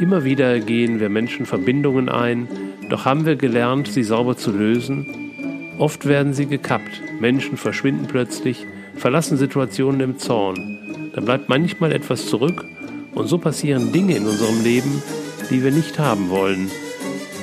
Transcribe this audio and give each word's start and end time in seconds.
Immer 0.00 0.22
wieder 0.22 0.60
gehen 0.60 1.00
wir 1.00 1.08
Menschen 1.08 1.44
Verbindungen 1.44 2.08
ein, 2.08 2.46
doch 2.88 3.04
haben 3.04 3.26
wir 3.26 3.34
gelernt, 3.34 3.88
sie 3.88 4.04
sauber 4.04 4.36
zu 4.36 4.52
lösen? 4.52 5.06
Oft 5.76 6.06
werden 6.06 6.34
sie 6.34 6.46
gekappt, 6.46 7.02
Menschen 7.20 7.56
verschwinden 7.56 8.06
plötzlich, 8.06 8.64
verlassen 8.94 9.36
Situationen 9.36 10.00
im 10.00 10.18
Zorn. 10.18 11.10
Da 11.14 11.20
bleibt 11.20 11.48
manchmal 11.48 11.90
etwas 11.90 12.26
zurück 12.26 12.64
und 13.14 13.26
so 13.26 13.38
passieren 13.38 13.90
Dinge 13.90 14.16
in 14.16 14.26
unserem 14.26 14.62
Leben, 14.62 15.02
die 15.50 15.64
wir 15.64 15.72
nicht 15.72 15.98
haben 15.98 16.30
wollen. 16.30 16.70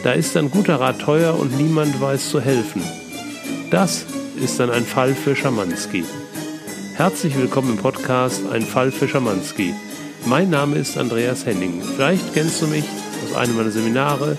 Da 0.05 0.13
ist 0.13 0.37
ein 0.37 0.49
guter 0.49 0.79
Rat 0.79 0.99
teuer 0.99 1.37
und 1.37 1.57
niemand 1.57 1.99
weiß 1.99 2.29
zu 2.29 2.39
helfen. 2.39 2.81
Das 3.69 4.05
ist 4.41 4.61
dann 4.61 4.69
ein 4.69 4.83
Fall 4.83 5.13
für 5.13 5.35
Schamanski. 5.35 6.05
Herzlich 6.93 7.37
willkommen 7.37 7.71
im 7.71 7.77
Podcast 7.77 8.47
Ein 8.49 8.61
Fall 8.61 8.91
für 8.91 9.09
Schamanski. 9.09 9.73
Mein 10.27 10.49
Name 10.49 10.77
ist 10.77 10.97
Andreas 10.97 11.45
Henning. 11.45 11.83
Vielleicht 11.83 12.33
kennst 12.33 12.59
du 12.59 12.65
mich 12.65 12.83
aus 13.23 13.35
einem 13.35 13.55
meiner 13.57 13.69
Seminare, 13.69 14.37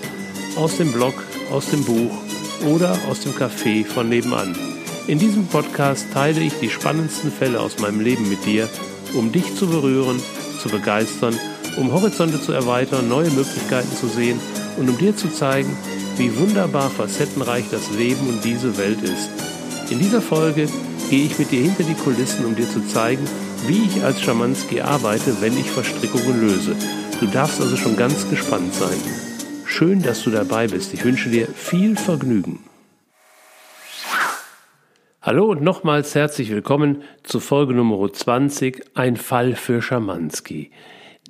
aus 0.57 0.75
dem 0.75 0.91
Blog, 0.91 1.13
aus 1.49 1.69
dem 1.69 1.85
Buch 1.85 2.11
oder 2.65 2.97
aus 3.09 3.21
dem 3.21 3.31
Café 3.31 3.85
von 3.85 4.09
nebenan. 4.09 4.53
In 5.07 5.17
diesem 5.17 5.47
Podcast 5.47 6.07
teile 6.11 6.41
ich 6.41 6.51
die 6.59 6.69
spannendsten 6.69 7.31
Fälle 7.31 7.61
aus 7.61 7.79
meinem 7.79 8.01
Leben 8.01 8.27
mit 8.27 8.45
dir, 8.45 8.67
um 9.13 9.31
dich 9.31 9.55
zu 9.55 9.65
berühren, 9.65 10.19
zu 10.61 10.67
begeistern, 10.67 11.39
um 11.77 11.93
Horizonte 11.93 12.41
zu 12.41 12.51
erweitern, 12.51 13.07
neue 13.07 13.31
Möglichkeiten 13.31 13.95
zu 13.95 14.07
sehen 14.07 14.41
und 14.75 14.89
um 14.89 14.97
dir 14.97 15.15
zu 15.15 15.29
zeigen, 15.29 15.73
wie 16.17 16.37
wunderbar 16.37 16.89
facettenreich 16.89 17.63
das 17.71 17.91
Leben 17.91 18.27
und 18.27 18.43
diese 18.43 18.77
Welt 18.77 19.01
ist. 19.03 19.29
In 19.89 19.99
dieser 19.99 20.21
Folge 20.21 20.67
gehe 21.09 21.27
ich 21.27 21.39
mit 21.39 21.49
dir 21.49 21.61
hinter 21.61 21.83
die 21.83 21.93
Kulissen, 21.93 22.43
um 22.43 22.57
dir 22.57 22.69
zu 22.69 22.85
zeigen, 22.85 23.25
wie 23.65 23.85
ich 23.85 24.03
als 24.03 24.21
Schamanski 24.21 24.81
arbeite, 24.81 25.41
wenn 25.41 25.57
ich 25.57 25.71
Verstrickungen 25.71 26.41
löse. 26.41 26.75
Du 27.19 27.25
darfst 27.27 27.59
also 27.59 27.75
schon 27.75 27.95
ganz 27.95 28.29
gespannt 28.29 28.73
sein. 28.73 28.97
Schön, 29.65 30.03
dass 30.03 30.23
du 30.23 30.29
dabei 30.29 30.67
bist. 30.67 30.93
Ich 30.93 31.03
wünsche 31.03 31.29
dir 31.29 31.47
viel 31.47 31.95
Vergnügen. 31.95 32.59
Hallo 35.21 35.45
und 35.45 35.61
nochmals 35.61 36.15
herzlich 36.15 36.49
willkommen 36.51 37.03
zu 37.23 37.39
Folge 37.39 37.73
Nummer 37.73 38.11
20, 38.11 38.91
ein 38.93 39.17
Fall 39.17 39.55
für 39.55 39.81
Schamanski. 39.81 40.71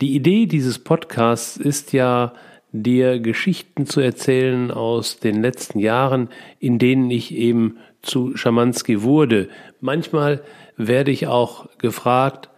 Die 0.01 0.13
Idee 0.13 0.45
dieses 0.45 0.79
Podcasts 0.79 1.57
ist 1.57 1.93
ja, 1.93 2.33
dir 2.71 3.19
Geschichten 3.19 3.85
zu 3.85 4.01
erzählen 4.01 4.71
aus 4.71 5.19
den 5.19 5.41
letzten 5.41 5.79
Jahren, 5.79 6.29
in 6.59 6.79
denen 6.79 7.09
ich 7.09 7.33
eben 7.33 7.77
zu 8.01 8.35
Schamanski 8.35 9.01
wurde. 9.01 9.49
Manchmal 9.81 10.43
werde 10.77 11.11
ich 11.11 11.27
auch 11.27 11.67
gefragt, 11.77 12.49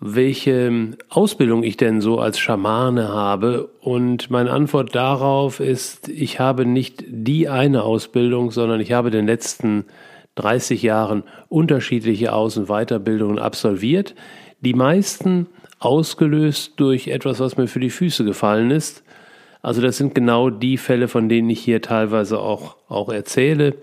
welche 0.00 0.96
Ausbildung 1.08 1.64
ich 1.64 1.76
denn 1.76 2.00
so 2.00 2.20
als 2.20 2.38
Schamane 2.38 3.08
habe. 3.08 3.68
Und 3.80 4.30
meine 4.30 4.50
Antwort 4.50 4.94
darauf 4.94 5.58
ist, 5.58 6.08
ich 6.08 6.38
habe 6.38 6.66
nicht 6.66 7.02
die 7.08 7.48
eine 7.48 7.82
Ausbildung, 7.82 8.52
sondern 8.52 8.80
ich 8.80 8.92
habe 8.92 9.08
in 9.08 9.14
den 9.14 9.26
letzten 9.26 9.86
30 10.36 10.82
Jahren 10.82 11.24
unterschiedliche 11.48 12.32
Aus- 12.32 12.56
und 12.56 12.68
Weiterbildungen 12.68 13.40
absolviert. 13.40 14.14
Die 14.60 14.74
meisten 14.74 15.46
ausgelöst 15.80 16.74
durch 16.76 17.08
etwas, 17.08 17.40
was 17.40 17.56
mir 17.56 17.66
für 17.66 17.80
die 17.80 17.90
Füße 17.90 18.24
gefallen 18.24 18.70
ist. 18.70 19.02
Also 19.62 19.82
das 19.82 19.96
sind 19.96 20.14
genau 20.14 20.50
die 20.50 20.76
Fälle, 20.76 21.08
von 21.08 21.28
denen 21.28 21.50
ich 21.50 21.60
hier 21.60 21.82
teilweise 21.82 22.38
auch, 22.38 22.76
auch 22.88 23.08
erzähle. 23.08 23.74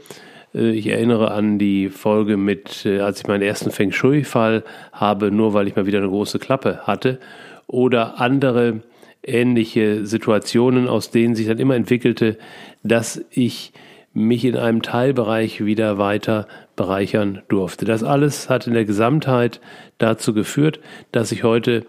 Äh, 0.55 0.71
ich 0.71 0.87
erinnere 0.87 1.31
an 1.31 1.59
die 1.59 1.89
Folge 1.89 2.37
mit, 2.37 2.85
äh, 2.85 2.99
als 2.99 3.21
ich 3.21 3.27
meinen 3.27 3.43
ersten 3.43 3.71
Feng 3.71 3.91
Shui-Fall 3.91 4.63
habe, 4.91 5.31
nur 5.31 5.53
weil 5.53 5.67
ich 5.67 5.75
mal 5.75 5.85
wieder 5.85 5.99
eine 5.99 6.09
große 6.09 6.39
Klappe 6.39 6.79
hatte. 6.83 7.19
Oder 7.67 8.19
andere 8.19 8.81
ähnliche 9.23 10.05
Situationen, 10.05 10.87
aus 10.87 11.09
denen 11.09 11.35
sich 11.35 11.47
dann 11.47 11.57
immer 11.57 11.75
entwickelte, 11.75 12.37
dass 12.83 13.23
ich 13.31 13.73
mich 14.13 14.45
in 14.45 14.55
einem 14.55 14.81
Teilbereich 14.81 15.65
wieder 15.65 15.97
weiter 15.97 16.47
bereichern 16.75 17.41
durfte. 17.49 17.83
Das 17.85 18.03
alles 18.03 18.49
hat 18.49 18.65
in 18.65 18.73
der 18.73 18.85
Gesamtheit 18.85 19.59
dazu 19.97 20.33
geführt, 20.33 20.79
dass 21.11 21.31
ich 21.33 21.43
heute 21.43 21.85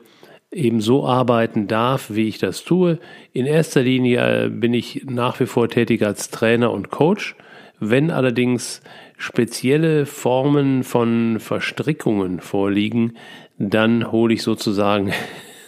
eben 0.51 0.81
so 0.81 1.07
arbeiten 1.07 1.69
darf, 1.69 2.11
wie 2.11 2.29
ich 2.29 2.39
das 2.39 2.65
tue. 2.65 2.99
In 3.33 3.47
erster 3.47 3.83
Linie 3.83 4.47
äh, 4.47 4.49
bin 4.49 4.75
ich 4.75 5.05
nach 5.09 5.39
wie 5.39 5.47
vor 5.47 5.69
tätig 5.69 6.03
als 6.03 6.31
Trainer 6.31 6.73
und 6.73 6.91
Coach. 6.91 7.37
Wenn 7.79 8.11
allerdings 8.11 8.81
spezielle 9.19 10.07
Formen 10.07 10.83
von 10.83 11.41
Verstrickungen 11.41 12.41
vorliegen, 12.41 13.17
dann 13.59 14.11
hole 14.11 14.35
ich 14.35 14.43
sozusagen 14.43 15.13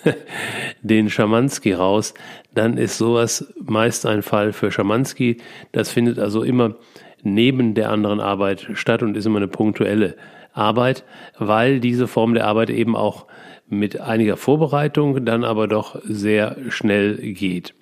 den 0.82 1.10
Schamanski 1.10 1.72
raus, 1.72 2.14
dann 2.54 2.78
ist 2.78 2.98
sowas 2.98 3.52
meist 3.62 4.06
ein 4.06 4.22
Fall 4.22 4.52
für 4.52 4.70
Schamanski. 4.70 5.38
Das 5.72 5.90
findet 5.90 6.18
also 6.18 6.42
immer 6.42 6.76
neben 7.22 7.74
der 7.74 7.90
anderen 7.90 8.20
Arbeit 8.20 8.68
statt 8.74 9.02
und 9.02 9.16
ist 9.16 9.26
immer 9.26 9.38
eine 9.38 9.48
punktuelle 9.48 10.16
Arbeit, 10.52 11.04
weil 11.38 11.80
diese 11.80 12.06
Form 12.06 12.34
der 12.34 12.46
Arbeit 12.46 12.70
eben 12.70 12.96
auch 12.96 13.26
mit 13.68 14.00
einiger 14.00 14.36
Vorbereitung 14.36 15.24
dann 15.24 15.44
aber 15.44 15.68
doch 15.68 16.00
sehr 16.04 16.56
schnell 16.70 17.16
geht. 17.16 17.74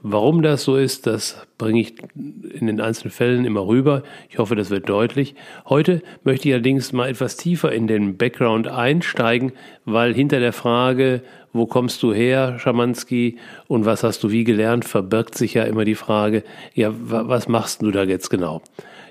Warum 0.00 0.42
das 0.42 0.62
so 0.62 0.76
ist, 0.76 1.08
das 1.08 1.44
bringe 1.58 1.80
ich 1.80 1.94
in 2.14 2.68
den 2.68 2.80
einzelnen 2.80 3.10
Fällen 3.10 3.44
immer 3.44 3.66
rüber. 3.66 4.04
Ich 4.30 4.38
hoffe, 4.38 4.54
das 4.54 4.70
wird 4.70 4.88
deutlich. 4.88 5.34
Heute 5.68 6.02
möchte 6.22 6.48
ich 6.48 6.54
allerdings 6.54 6.92
mal 6.92 7.08
etwas 7.08 7.36
tiefer 7.36 7.72
in 7.72 7.88
den 7.88 8.16
Background 8.16 8.68
einsteigen, 8.68 9.52
weil 9.84 10.14
hinter 10.14 10.38
der 10.38 10.52
Frage, 10.52 11.22
wo 11.52 11.66
kommst 11.66 12.00
du 12.04 12.12
her, 12.12 12.60
Schamanski, 12.60 13.38
und 13.66 13.86
was 13.86 14.04
hast 14.04 14.22
du 14.22 14.30
wie 14.30 14.44
gelernt, 14.44 14.84
verbirgt 14.84 15.36
sich 15.36 15.54
ja 15.54 15.64
immer 15.64 15.84
die 15.84 15.96
Frage, 15.96 16.44
ja, 16.74 16.92
was 16.94 17.48
machst 17.48 17.82
du 17.82 17.90
da 17.90 18.04
jetzt 18.04 18.28
genau? 18.28 18.62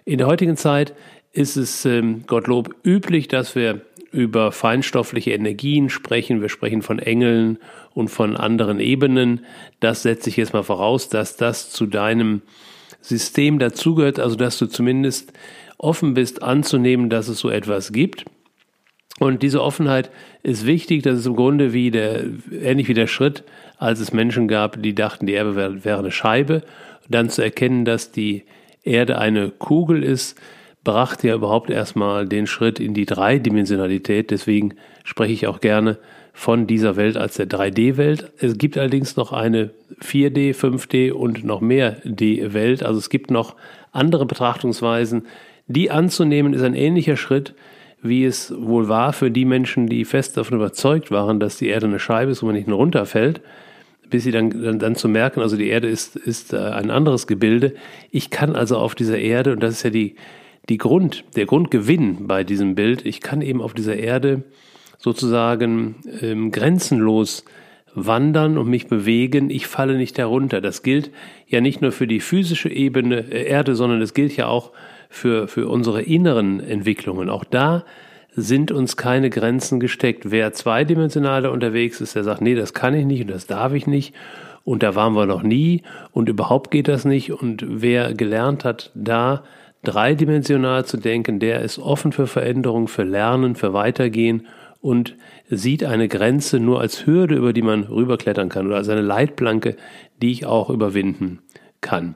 In 0.06 0.20
der 0.20 0.28
heutigen 0.28 0.56
Zeit 0.56 0.94
ist 1.34 1.58
es, 1.58 1.86
ähm, 1.86 2.24
Gottlob, 2.28 2.74
üblich, 2.86 3.28
dass 3.28 3.56
wir 3.56 3.82
über 4.18 4.52
feinstoffliche 4.52 5.32
Energien 5.32 5.90
sprechen. 5.90 6.42
Wir 6.42 6.50
sprechen 6.50 6.82
von 6.82 6.98
Engeln 6.98 7.60
und 7.94 8.08
von 8.08 8.36
anderen 8.36 8.80
Ebenen. 8.80 9.46
Das 9.80 10.02
setze 10.02 10.30
ich 10.30 10.38
jetzt 10.38 10.54
mal 10.54 10.64
voraus, 10.64 11.08
dass 11.08 11.38
das 11.38 11.70
zu 11.70 11.86
deinem 11.86 12.42
System 13.00 13.60
dazugehört, 13.60 14.20
also 14.20 14.36
dass 14.36 14.58
du 14.58 14.66
zumindest 14.66 15.34
offen 15.78 16.16
bist 16.16 16.42
anzunehmen, 16.42 17.12
dass 17.12 17.28
es 17.28 17.38
so 17.38 17.52
etwas 17.52 17.92
gibt. 17.92 18.26
Und 19.20 19.44
diese 19.44 19.62
Offenheit 19.62 20.10
ist 20.42 20.66
wichtig. 20.66 21.04
Das 21.04 21.20
ist 21.20 21.28
im 21.28 21.36
Grunde 21.36 21.72
wie 21.72 21.92
der, 21.92 22.24
ähnlich 22.52 22.88
wie 22.88 22.96
der 22.96 23.08
Schritt, 23.08 23.44
als 23.78 24.00
es 24.00 24.14
Menschen 24.14 24.48
gab, 24.48 24.82
die 24.82 24.96
dachten, 24.96 25.28
die 25.28 25.34
Erde 25.34 25.56
wäre, 25.56 25.86
wäre 25.86 26.00
eine 26.00 26.12
Scheibe. 26.12 26.64
dann 27.08 27.30
zu 27.30 27.44
erkennen, 27.44 27.86
dass 27.86 28.12
die 28.12 28.44
Erde 28.84 29.20
eine 29.20 29.52
Kugel 29.52 30.04
ist, 30.04 30.40
brachte 30.88 31.28
ja 31.28 31.36
überhaupt 31.36 31.70
erstmal 31.70 32.26
den 32.26 32.48
Schritt 32.48 32.80
in 32.80 32.94
die 32.94 33.06
Dreidimensionalität. 33.06 34.32
Deswegen 34.32 34.76
spreche 35.04 35.34
ich 35.34 35.46
auch 35.46 35.60
gerne 35.60 35.98
von 36.32 36.66
dieser 36.66 36.96
Welt 36.96 37.18
als 37.18 37.36
der 37.36 37.50
3D-Welt. 37.50 38.32
Es 38.40 38.58
gibt 38.58 38.78
allerdings 38.78 39.18
noch 39.18 39.34
eine 39.34 39.72
4D, 40.02 40.56
5D 40.56 41.12
und 41.12 41.44
noch 41.44 41.60
mehr 41.60 41.98
D-Welt. 42.06 42.84
Also 42.84 43.00
es 43.00 43.10
gibt 43.10 43.32
noch 43.32 43.56
andere 43.92 44.26
Betrachtungsweisen. 44.26 45.26
Die 45.68 45.92
anzunehmen 45.92 46.54
ist 46.54 46.64
ein 46.64 46.74
ähnlicher 46.74 47.18
Schritt 47.18 47.54
wie 48.04 48.26
es 48.26 48.54
wohl 48.56 48.88
war 48.88 49.12
für 49.12 49.32
die 49.32 49.44
Menschen, 49.44 49.88
die 49.88 50.06
fest 50.06 50.38
davon 50.38 50.58
überzeugt 50.58 51.10
waren, 51.10 51.40
dass 51.40 51.58
die 51.58 51.68
Erde 51.68 51.88
eine 51.88 52.00
Scheibe 52.00 52.32
ist, 52.32 52.44
wo 52.44 52.46
man 52.46 52.56
nicht 52.56 52.68
nur 52.68 52.78
runterfällt, 52.78 53.42
bis 54.08 54.24
sie 54.24 54.32
dann, 54.32 54.52
dann, 54.52 54.80
dann 54.80 54.96
zu 54.96 55.10
merken, 55.10 55.42
also 55.42 55.58
die 55.58 55.68
Erde 55.68 55.90
ist, 55.90 56.16
ist 56.16 56.54
äh, 56.54 56.58
ein 56.58 56.92
anderes 56.92 57.26
Gebilde. 57.26 57.74
Ich 58.12 58.30
kann 58.30 58.56
also 58.56 58.78
auf 58.78 58.94
dieser 58.94 59.18
Erde, 59.18 59.52
und 59.52 59.64
das 59.64 59.74
ist 59.74 59.84
ja 59.84 59.90
die, 59.90 60.16
die 60.70 60.78
Grund, 60.78 61.24
der 61.36 61.46
Grundgewinn 61.46 62.28
bei 62.28 62.44
diesem 62.44 62.76
Bild, 62.76 63.06
ich 63.06 63.22
kann 63.22 63.42
eben 63.42 63.62
auf 63.62 63.74
dieser 63.74 63.96
Erde 63.96 64.44
sozusagen 64.98 65.96
ähm, 66.22 66.52
grenzenlos 66.52 67.46
wandern 67.94 68.58
und 68.58 68.70
mich 68.70 68.88
bewegen, 68.88 69.50
ich 69.50 69.68
falle 69.68 69.98
nicht 69.98 70.18
herunter. 70.18 70.62
Das 70.62 70.84
gilt 70.84 71.12
ja 71.48 71.62
nicht 71.62 71.82
nur 71.82 71.92
für 71.92 72.08
die 72.08 72.20
physische 72.20 72.70
Ebene 72.70 73.32
äh, 73.32 73.46
Erde, 73.46 73.76
sondern 73.76 74.02
es 74.02 74.14
gilt 74.14 74.36
ja 74.36 74.48
auch 74.48 74.72
für, 75.10 75.48
für 75.48 75.68
unsere 75.68 76.02
inneren 76.02 76.60
Entwicklungen. 76.60 77.30
Auch 77.30 77.44
da 77.44 77.86
sind 78.36 78.72
uns 78.72 78.98
keine 78.98 79.30
Grenzen 79.30 79.80
gesteckt. 79.80 80.30
Wer 80.30 80.54
zweidimensionaler 80.54 81.52
unterwegs 81.52 82.02
ist, 82.02 82.16
der 82.16 82.24
sagt, 82.24 82.42
nee, 82.42 82.56
das 82.56 82.74
kann 82.74 82.94
ich 82.94 83.06
nicht 83.06 83.22
und 83.22 83.32
das 83.32 83.48
darf 83.48 83.74
ich 83.74 83.88
nicht 83.88 84.14
und 84.64 84.84
da 84.84 84.96
waren 84.96 85.14
wir 85.14 85.26
noch 85.26 85.44
nie 85.44 85.82
und 86.12 86.30
überhaupt 86.30 86.72
geht 86.72 86.88
das 86.88 87.06
nicht. 87.06 87.32
Und 87.32 87.66
wer 87.68 88.14
gelernt 88.14 88.64
hat, 88.66 88.92
da 88.94 89.44
dreidimensional 89.84 90.86
zu 90.86 90.98
denken, 90.98 91.40
der 91.40 91.62
ist 91.62 91.80
offen 91.80 92.12
für 92.12 92.28
Veränderung, 92.28 92.88
für 92.88 93.04
Lernen, 93.04 93.56
für 93.56 93.74
Weitergehen 93.74 94.48
und 94.82 95.16
sieht 95.50 95.84
eine 95.84 96.08
Grenze 96.08 96.60
nur 96.60 96.82
als 96.82 97.06
Hürde, 97.06 97.36
über 97.36 97.54
die 97.54 97.62
man 97.62 97.84
rüberklettern 97.84 98.50
kann 98.50 98.68
oder 98.68 98.78
als 98.78 98.90
eine 98.90 99.02
Leitplanke, 99.02 99.76
die 100.22 100.32
ich 100.32 100.46
auch 100.46 100.70
überwinden 100.70 101.40
kann. 101.82 102.16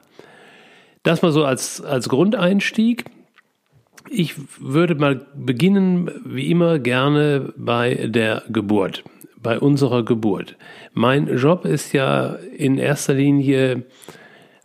Das 1.02 1.22
mal 1.22 1.32
so 1.32 1.44
als, 1.44 1.80
als 1.80 2.08
Grundeinstieg. 2.08 3.04
Ich 4.08 4.34
würde 4.60 4.94
mal 4.94 5.26
beginnen, 5.34 6.10
wie 6.24 6.50
immer, 6.50 6.78
gerne 6.78 7.52
bei 7.56 7.94
der 8.08 8.42
Geburt. 8.48 9.04
bei 9.42 9.58
unserer 9.58 10.04
Geburt. 10.04 10.56
Mein 10.92 11.26
Job 11.36 11.64
ist 11.64 11.92
ja 11.92 12.36
in 12.56 12.78
erster 12.78 13.14
Linie 13.14 13.82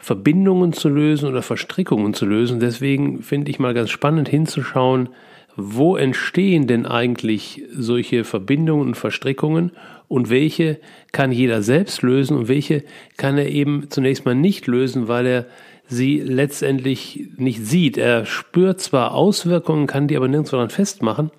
Verbindungen 0.08 0.72
zu 0.72 0.88
lösen 0.88 1.28
oder 1.28 1.42
Verstrickungen 1.42 2.14
zu 2.14 2.26
lösen. 2.26 2.62
Deswegen 2.62 3.22
finde 3.24 3.52
ich 3.52 3.60
mal 3.60 3.74
ganz 3.74 3.90
spannend 3.90 4.30
hinzuschauen, 4.30 5.10
wo 5.58 5.98
entstehen 5.98 6.66
denn 6.66 6.86
eigentlich 6.86 7.64
solche 7.76 8.24
Verbindungen 8.24 8.88
und 8.88 8.96
Verstrickungen 8.96 9.74
und 10.08 10.30
welche 10.30 10.80
kann 11.12 11.34
jeder 11.34 11.62
selbst 11.62 12.04
lösen 12.04 12.38
und 12.38 12.48
welche 12.48 12.86
kann 13.18 13.38
er 13.38 13.50
eben 13.50 13.90
zunächst 13.90 14.24
mal 14.24 14.34
nicht 14.34 14.66
lösen, 14.66 15.10
weil 15.10 15.26
er 15.26 15.46
sie 15.88 16.22
letztendlich 16.22 17.28
nicht 17.36 17.66
sieht. 17.66 17.98
Er 17.98 18.26
spürt 18.26 18.80
zwar 18.80 19.14
Auswirkungen, 19.14 19.88
kann 19.88 20.08
die 20.08 20.16
aber 20.16 20.30
nirgendwo 20.30 20.56
daran 20.56 20.70
festmachen. 20.70 21.32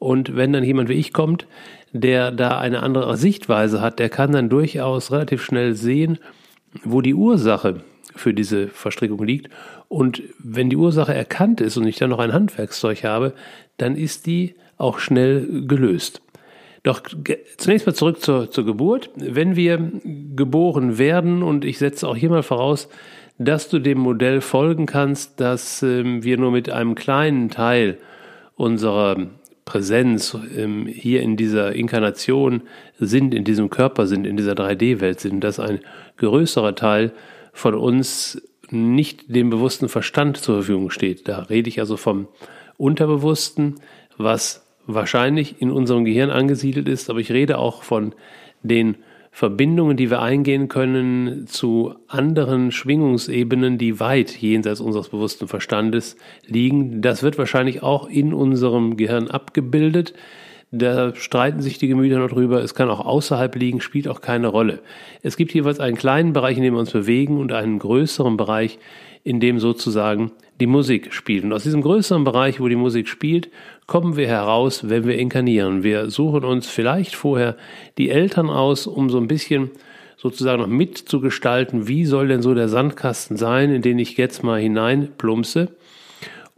Und 0.00 0.34
wenn 0.34 0.52
dann 0.52 0.64
jemand 0.64 0.88
wie 0.88 0.94
ich 0.94 1.12
kommt, 1.12 1.46
der 1.92 2.32
da 2.32 2.58
eine 2.58 2.82
andere 2.82 3.16
Sichtweise 3.16 3.80
hat, 3.80 4.00
der 4.00 4.08
kann 4.08 4.32
dann 4.32 4.48
durchaus 4.48 5.12
relativ 5.12 5.44
schnell 5.44 5.74
sehen, 5.74 6.18
wo 6.82 7.00
die 7.00 7.14
Ursache 7.14 7.84
für 8.18 8.34
diese 8.34 8.68
Verstrickung 8.68 9.22
liegt. 9.24 9.50
Und 9.88 10.22
wenn 10.38 10.70
die 10.70 10.76
Ursache 10.76 11.14
erkannt 11.14 11.60
ist 11.60 11.76
und 11.76 11.86
ich 11.86 11.96
dann 11.96 12.10
noch 12.10 12.18
ein 12.18 12.32
Handwerkszeug 12.32 13.04
habe, 13.04 13.32
dann 13.76 13.96
ist 13.96 14.26
die 14.26 14.54
auch 14.76 14.98
schnell 14.98 15.66
gelöst. 15.66 16.22
Doch 16.82 17.02
zunächst 17.56 17.86
mal 17.86 17.94
zurück 17.94 18.20
zur, 18.20 18.50
zur 18.50 18.64
Geburt. 18.64 19.10
Wenn 19.16 19.56
wir 19.56 19.92
geboren 20.36 20.98
werden, 20.98 21.42
und 21.42 21.64
ich 21.64 21.78
setze 21.78 22.06
auch 22.06 22.16
hier 22.16 22.30
mal 22.30 22.42
voraus, 22.42 22.88
dass 23.38 23.68
du 23.68 23.78
dem 23.78 23.98
Modell 23.98 24.40
folgen 24.40 24.86
kannst, 24.86 25.40
dass 25.40 25.82
ähm, 25.82 26.24
wir 26.24 26.38
nur 26.38 26.50
mit 26.50 26.70
einem 26.70 26.94
kleinen 26.94 27.50
Teil 27.50 27.98
unserer 28.56 29.16
Präsenz 29.64 30.36
ähm, 30.56 30.86
hier 30.86 31.22
in 31.22 31.36
dieser 31.36 31.74
Inkarnation 31.74 32.62
sind, 32.98 33.34
in 33.34 33.44
diesem 33.44 33.70
Körper 33.70 34.06
sind, 34.06 34.26
in 34.26 34.36
dieser 34.36 34.54
3D-Welt 34.54 35.20
sind, 35.20 35.44
dass 35.44 35.60
ein 35.60 35.80
größerer 36.16 36.74
Teil 36.74 37.12
von 37.58 37.74
uns 37.74 38.40
nicht 38.70 39.34
dem 39.34 39.50
bewussten 39.50 39.88
Verstand 39.88 40.36
zur 40.36 40.56
Verfügung 40.56 40.90
steht. 40.90 41.26
Da 41.26 41.40
rede 41.40 41.68
ich 41.68 41.80
also 41.80 41.96
vom 41.96 42.28
Unterbewussten, 42.76 43.80
was 44.16 44.64
wahrscheinlich 44.86 45.60
in 45.60 45.72
unserem 45.72 46.04
Gehirn 46.04 46.30
angesiedelt 46.30 46.88
ist, 46.88 47.10
aber 47.10 47.18
ich 47.18 47.32
rede 47.32 47.58
auch 47.58 47.82
von 47.82 48.14
den 48.62 48.98
Verbindungen, 49.32 49.96
die 49.96 50.08
wir 50.08 50.22
eingehen 50.22 50.68
können 50.68 51.48
zu 51.48 51.94
anderen 52.06 52.70
Schwingungsebenen, 52.70 53.76
die 53.76 53.98
weit 53.98 54.36
jenseits 54.36 54.80
unseres 54.80 55.08
bewussten 55.08 55.48
Verstandes 55.48 56.16
liegen. 56.46 57.02
Das 57.02 57.24
wird 57.24 57.38
wahrscheinlich 57.38 57.82
auch 57.82 58.08
in 58.08 58.32
unserem 58.32 58.96
Gehirn 58.96 59.28
abgebildet. 59.28 60.14
Da 60.70 61.14
streiten 61.14 61.62
sich 61.62 61.78
die 61.78 61.88
Gemüter 61.88 62.18
noch 62.18 62.28
drüber. 62.28 62.62
Es 62.62 62.74
kann 62.74 62.90
auch 62.90 63.00
außerhalb 63.00 63.54
liegen, 63.56 63.80
spielt 63.80 64.06
auch 64.06 64.20
keine 64.20 64.48
Rolle. 64.48 64.80
Es 65.22 65.38
gibt 65.38 65.54
jeweils 65.54 65.80
einen 65.80 65.96
kleinen 65.96 66.34
Bereich, 66.34 66.58
in 66.58 66.62
dem 66.62 66.74
wir 66.74 66.80
uns 66.80 66.90
bewegen 66.90 67.38
und 67.38 67.52
einen 67.52 67.78
größeren 67.78 68.36
Bereich, 68.36 68.78
in 69.24 69.40
dem 69.40 69.60
sozusagen 69.60 70.32
die 70.60 70.66
Musik 70.66 71.14
spielt. 71.14 71.44
Und 71.44 71.54
aus 71.54 71.62
diesem 71.62 71.80
größeren 71.80 72.24
Bereich, 72.24 72.60
wo 72.60 72.68
die 72.68 72.76
Musik 72.76 73.08
spielt, 73.08 73.48
kommen 73.86 74.16
wir 74.16 74.26
heraus, 74.26 74.90
wenn 74.90 75.06
wir 75.06 75.18
inkarnieren. 75.18 75.82
Wir 75.82 76.10
suchen 76.10 76.44
uns 76.44 76.68
vielleicht 76.68 77.14
vorher 77.14 77.56
die 77.96 78.10
Eltern 78.10 78.50
aus, 78.50 78.86
um 78.86 79.08
so 79.08 79.18
ein 79.18 79.28
bisschen 79.28 79.70
sozusagen 80.18 80.60
noch 80.60 80.68
mitzugestalten, 80.68 81.88
wie 81.88 82.04
soll 82.04 82.28
denn 82.28 82.42
so 82.42 82.52
der 82.52 82.68
Sandkasten 82.68 83.36
sein, 83.36 83.70
in 83.70 83.82
den 83.82 83.98
ich 83.98 84.16
jetzt 84.16 84.42
mal 84.42 84.60
hineinplumpse. 84.60 85.68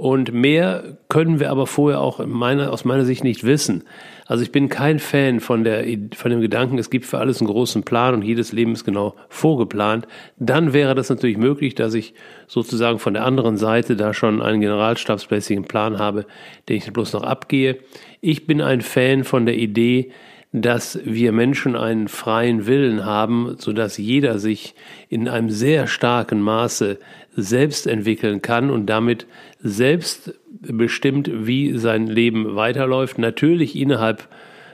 Und 0.01 0.33
mehr 0.33 0.97
können 1.11 1.41
wir 1.41 1.51
aber 1.51 1.67
vorher 1.67 2.01
auch 2.01 2.25
meiner, 2.25 2.73
aus 2.73 2.87
meiner 2.87 3.05
Sicht 3.05 3.23
nicht 3.23 3.45
wissen. 3.45 3.85
Also 4.25 4.43
ich 4.43 4.51
bin 4.51 4.71
kein 4.71 4.99
Fan 4.99 5.41
von, 5.41 5.63
der, 5.63 5.85
von 6.17 6.31
dem 6.31 6.41
Gedanken, 6.41 6.79
es 6.79 6.89
gibt 6.89 7.05
für 7.05 7.19
alles 7.19 7.43
einen 7.43 7.51
großen 7.51 7.83
Plan 7.83 8.15
und 8.15 8.23
jedes 8.23 8.53
Leben 8.53 8.73
ist 8.73 8.87
genau 8.87 9.15
vorgeplant. 9.29 10.09
Dann 10.39 10.73
wäre 10.73 10.95
das 10.95 11.11
natürlich 11.11 11.37
möglich, 11.37 11.75
dass 11.75 11.93
ich 11.93 12.15
sozusagen 12.47 12.99
von 12.99 13.13
der 13.13 13.27
anderen 13.27 13.59
Seite 13.59 13.95
da 13.95 14.15
schon 14.15 14.41
einen 14.41 14.63
generalstabsmäßigen 14.63 15.65
Plan 15.65 15.99
habe, 15.99 16.25
den 16.71 16.79
ich 16.79 16.91
bloß 16.91 17.13
noch 17.13 17.23
abgehe. 17.23 17.77
Ich 18.23 18.47
bin 18.47 18.63
ein 18.63 18.81
Fan 18.81 19.25
von 19.25 19.45
der 19.45 19.59
Idee, 19.59 20.13
dass 20.53 20.99
wir 21.05 21.31
Menschen 21.33 21.77
einen 21.77 22.09
freien 22.09 22.67
Willen 22.67 23.05
haben, 23.05 23.55
so 23.59 23.73
dass 23.73 23.99
jeder 23.99 24.39
sich 24.39 24.75
in 25.09 25.29
einem 25.29 25.51
sehr 25.51 25.87
starken 25.87 26.41
Maße 26.41 26.99
selbst 27.37 27.87
entwickeln 27.87 28.43
kann 28.43 28.71
und 28.71 28.87
damit 28.87 29.27
selbst 29.61 30.35
bestimmt, 30.61 31.31
wie 31.33 31.79
sein 31.79 32.07
Leben 32.07 32.57
weiterläuft. 32.57 33.19
Natürlich 33.19 33.77
innerhalb 33.77 34.29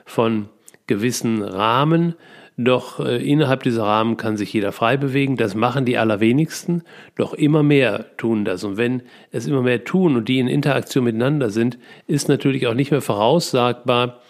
von 0.07 0.49
gewissen 0.87 1.43
Rahmen, 1.43 2.15
doch 2.57 3.01
äh, 3.01 3.23
innerhalb 3.23 3.63
dieser 3.63 3.83
Rahmen 3.83 4.17
kann 4.17 4.39
sich 4.39 4.53
jeder 4.53 4.73
frei 4.73 4.97
bewegen. 4.97 5.37
Das 5.37 5.55
machen 5.55 5.85
die 5.85 5.99
allerwenigsten, 5.99 6.83
doch 7.15 7.35
immer 7.35 7.63
mehr 7.63 8.17
tun 8.17 8.47
das. 8.47 8.65
Und 8.65 8.79
wenn 8.79 9.03
es 9.31 9.47
immer 9.47 9.61
mehr 9.61 9.85
tun 9.85 10.17
und 10.17 10.29
die 10.29 10.39
in 10.39 10.49
Interaktion 10.49 11.05
miteinander 11.05 11.51
sind, 11.51 11.79
ist 12.07 12.31
natürlich 12.31 12.67
auch 12.67 12.75
nicht 12.75 12.93
mehr 12.93 13.03
voraussagbar, 13.03 14.21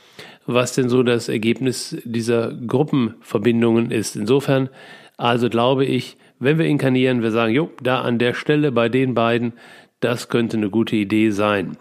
was 0.47 0.75
denn 0.75 0.89
so 0.89 1.03
das 1.03 1.29
Ergebnis 1.29 1.97
dieser 2.05 2.53
Gruppenverbindungen 2.53 3.91
ist. 3.91 4.17
Insofern 4.17 4.69
also 5.17 5.49
glaube 5.49 5.85
ich, 5.85 6.17
wenn 6.39 6.59
wir 6.59 6.67
inkarnieren, 6.67 7.23
wir 7.23 7.31
sagen, 7.31 7.55
jo, 7.55 7.71
da 7.83 8.03
an 8.03 8.19
der 8.19 8.35
Stelle 8.35 8.73
bei 8.73 8.89
den 8.89 9.15
beiden, 9.15 9.55
das 10.01 10.29
könnte 10.29 10.57
eine 10.57 10.71
gute 10.71 10.97
Idee 10.97 11.31
sein. 11.31 11.79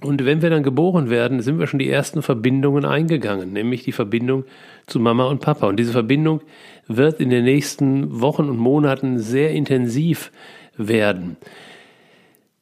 Und 0.00 0.24
wenn 0.24 0.42
wir 0.42 0.50
dann 0.50 0.62
geboren 0.62 1.10
werden, 1.10 1.40
sind 1.40 1.58
wir 1.58 1.66
schon 1.66 1.78
die 1.78 1.90
ersten 1.90 2.22
Verbindungen 2.22 2.84
eingegangen, 2.84 3.52
nämlich 3.52 3.84
die 3.84 3.92
Verbindung 3.92 4.44
zu 4.86 4.98
Mama 4.98 5.26
und 5.26 5.40
Papa. 5.40 5.68
Und 5.68 5.76
diese 5.76 5.92
Verbindung 5.92 6.40
wird 6.88 7.20
in 7.20 7.30
den 7.30 7.44
nächsten 7.44 8.20
Wochen 8.20 8.48
und 8.48 8.58
Monaten 8.58 9.18
sehr 9.18 9.50
intensiv 9.52 10.32
werden. 10.76 11.36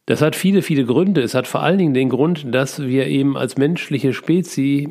Das 0.05 0.21
hat 0.21 0.37
viele, 0.37 0.61
viele 0.61 0.85
Gründe. 0.85 1.23
Es 1.23 1.35
hat 1.35 1.47
vor 1.47 1.63
allen 1.63 1.79
Dingen 1.79 1.95
den 1.95 2.09
Grund, 2.09 2.55
dass 2.55 2.83
wir 2.83 3.07
eben 3.07 3.37
als 3.37 3.57
menschliche 3.57 4.13
Spezies 4.13 4.89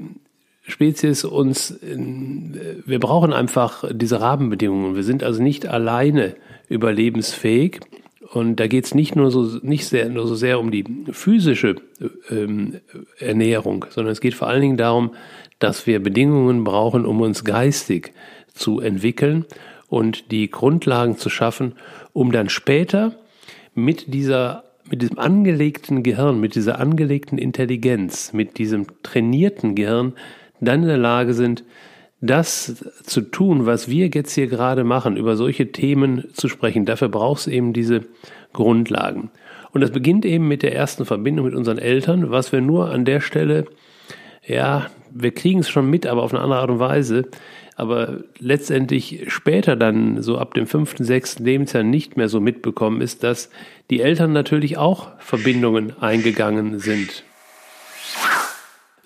Spezies 0.68 1.24
uns, 1.24 1.80
wir 1.82 3.00
brauchen 3.00 3.34
einfach 3.34 3.84
diese 3.92 4.22
Rahmenbedingungen. 4.22 4.96
Wir 4.96 5.04
sind 5.04 5.24
also 5.24 5.42
nicht 5.42 5.68
alleine 5.68 6.36
überlebensfähig. 6.68 7.80
Und 8.32 8.58
da 8.58 8.68
geht 8.68 8.86
es 8.86 8.94
nicht 8.94 9.16
nur 9.16 9.32
so 9.32 9.58
nicht 9.64 9.88
sehr 9.88 10.08
nur 10.08 10.28
so 10.28 10.36
sehr 10.36 10.60
um 10.60 10.70
die 10.70 10.84
physische 11.12 11.78
ähm, 12.30 12.76
Ernährung, 13.18 13.86
sondern 13.90 14.12
es 14.12 14.22
geht 14.22 14.36
vor 14.36 14.48
allen 14.48 14.62
Dingen 14.62 14.78
darum, 14.78 15.16
dass 15.58 15.88
wir 15.88 16.02
Bedingungen 16.02 16.64
brauchen, 16.64 17.08
um 17.08 17.22
uns 17.22 17.44
geistig 17.44 18.14
zu 18.54 18.82
entwickeln 18.82 19.46
und 19.88 20.32
die 20.32 20.52
Grundlagen 20.52 21.18
zu 21.18 21.30
schaffen, 21.32 21.74
um 22.14 22.32
dann 22.32 22.50
später 22.50 23.16
mit 23.74 24.14
dieser 24.14 24.64
mit 24.90 25.02
diesem 25.02 25.20
angelegten 25.20 26.04
Gehirn, 26.04 26.40
mit 26.40 26.56
dieser 26.56 26.80
angelegten 26.80 27.38
Intelligenz, 27.38 28.34
mit 28.34 28.58
diesem 28.58 28.88
trainierten 29.04 29.76
Gehirn 29.76 30.14
dann 30.62 30.82
in 30.82 30.88
der 30.88 30.98
Lage 30.98 31.34
sind, 31.34 31.64
das 32.22 32.84
zu 33.04 33.22
tun, 33.22 33.66
was 33.66 33.90
wir 33.90 34.08
jetzt 34.08 34.34
hier 34.34 34.48
gerade 34.48 34.84
machen, 34.84 35.16
über 35.16 35.36
solche 35.36 35.72
Themen 35.72 36.26
zu 36.34 36.50
sprechen. 36.50 36.86
Dafür 36.86 37.08
braucht 37.08 37.42
es 37.42 37.48
eben 37.48 37.72
diese 37.72 38.02
Grundlagen. 38.52 39.32
Und 39.72 39.82
das 39.82 39.92
beginnt 39.92 40.26
eben 40.26 40.48
mit 40.48 40.64
der 40.64 40.76
ersten 40.76 41.06
Verbindung 41.06 41.46
mit 41.46 41.56
unseren 41.56 41.78
Eltern, 41.78 42.32
was 42.32 42.52
wir 42.52 42.62
nur 42.62 42.90
an 42.90 43.06
der 43.06 43.22
Stelle, 43.22 43.66
ja, 44.46 44.88
wir 45.12 45.32
kriegen 45.32 45.60
es 45.60 45.70
schon 45.70 45.90
mit, 45.90 46.08
aber 46.08 46.24
auf 46.24 46.34
eine 46.34 46.42
andere 46.42 46.60
Art 46.60 46.70
und 46.70 46.80
Weise. 46.80 47.28
Aber 47.76 48.24
letztendlich 48.40 49.26
später 49.30 49.76
dann, 49.76 50.22
so 50.22 50.38
ab 50.38 50.54
dem 50.54 50.68
fünften, 50.68 51.06
sechsten 51.06 51.46
Lebensjahr 51.46 51.84
nicht 51.84 52.18
mehr 52.18 52.28
so 52.28 52.42
mitbekommen 52.42 53.00
ist, 53.00 53.24
dass 53.24 53.50
die 53.90 54.02
Eltern 54.02 54.34
natürlich 54.34 54.78
auch 54.78 55.12
Verbindungen 55.20 55.94
eingegangen 56.02 56.80
sind. 56.80 57.24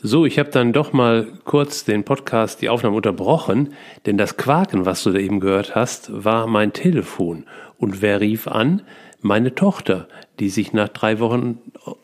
So, 0.05 0.25
ich 0.25 0.37
habe 0.37 0.49
dann 0.49 0.73
doch 0.73 0.91
mal 0.91 1.27
kurz 1.45 1.85
den 1.85 2.03
Podcast, 2.03 2.61
die 2.61 2.67
Aufnahme 2.67 2.97
unterbrochen, 2.97 3.69
denn 4.05 4.17
das 4.17 4.35
Quaken, 4.35 4.85
was 4.85 5.01
du 5.01 5.13
da 5.13 5.19
eben 5.19 5.39
gehört 5.39 5.75
hast, 5.75 6.11
war 6.11 6.45
mein 6.45 6.73
Telefon. 6.73 7.45
Und 7.77 8.01
wer 8.01 8.19
rief 8.19 8.49
an? 8.49 8.81
Meine 9.21 9.55
Tochter, 9.55 10.09
die 10.41 10.49
sich 10.49 10.73
nach 10.73 10.89
drei 10.89 11.21
Wochen 11.21 11.59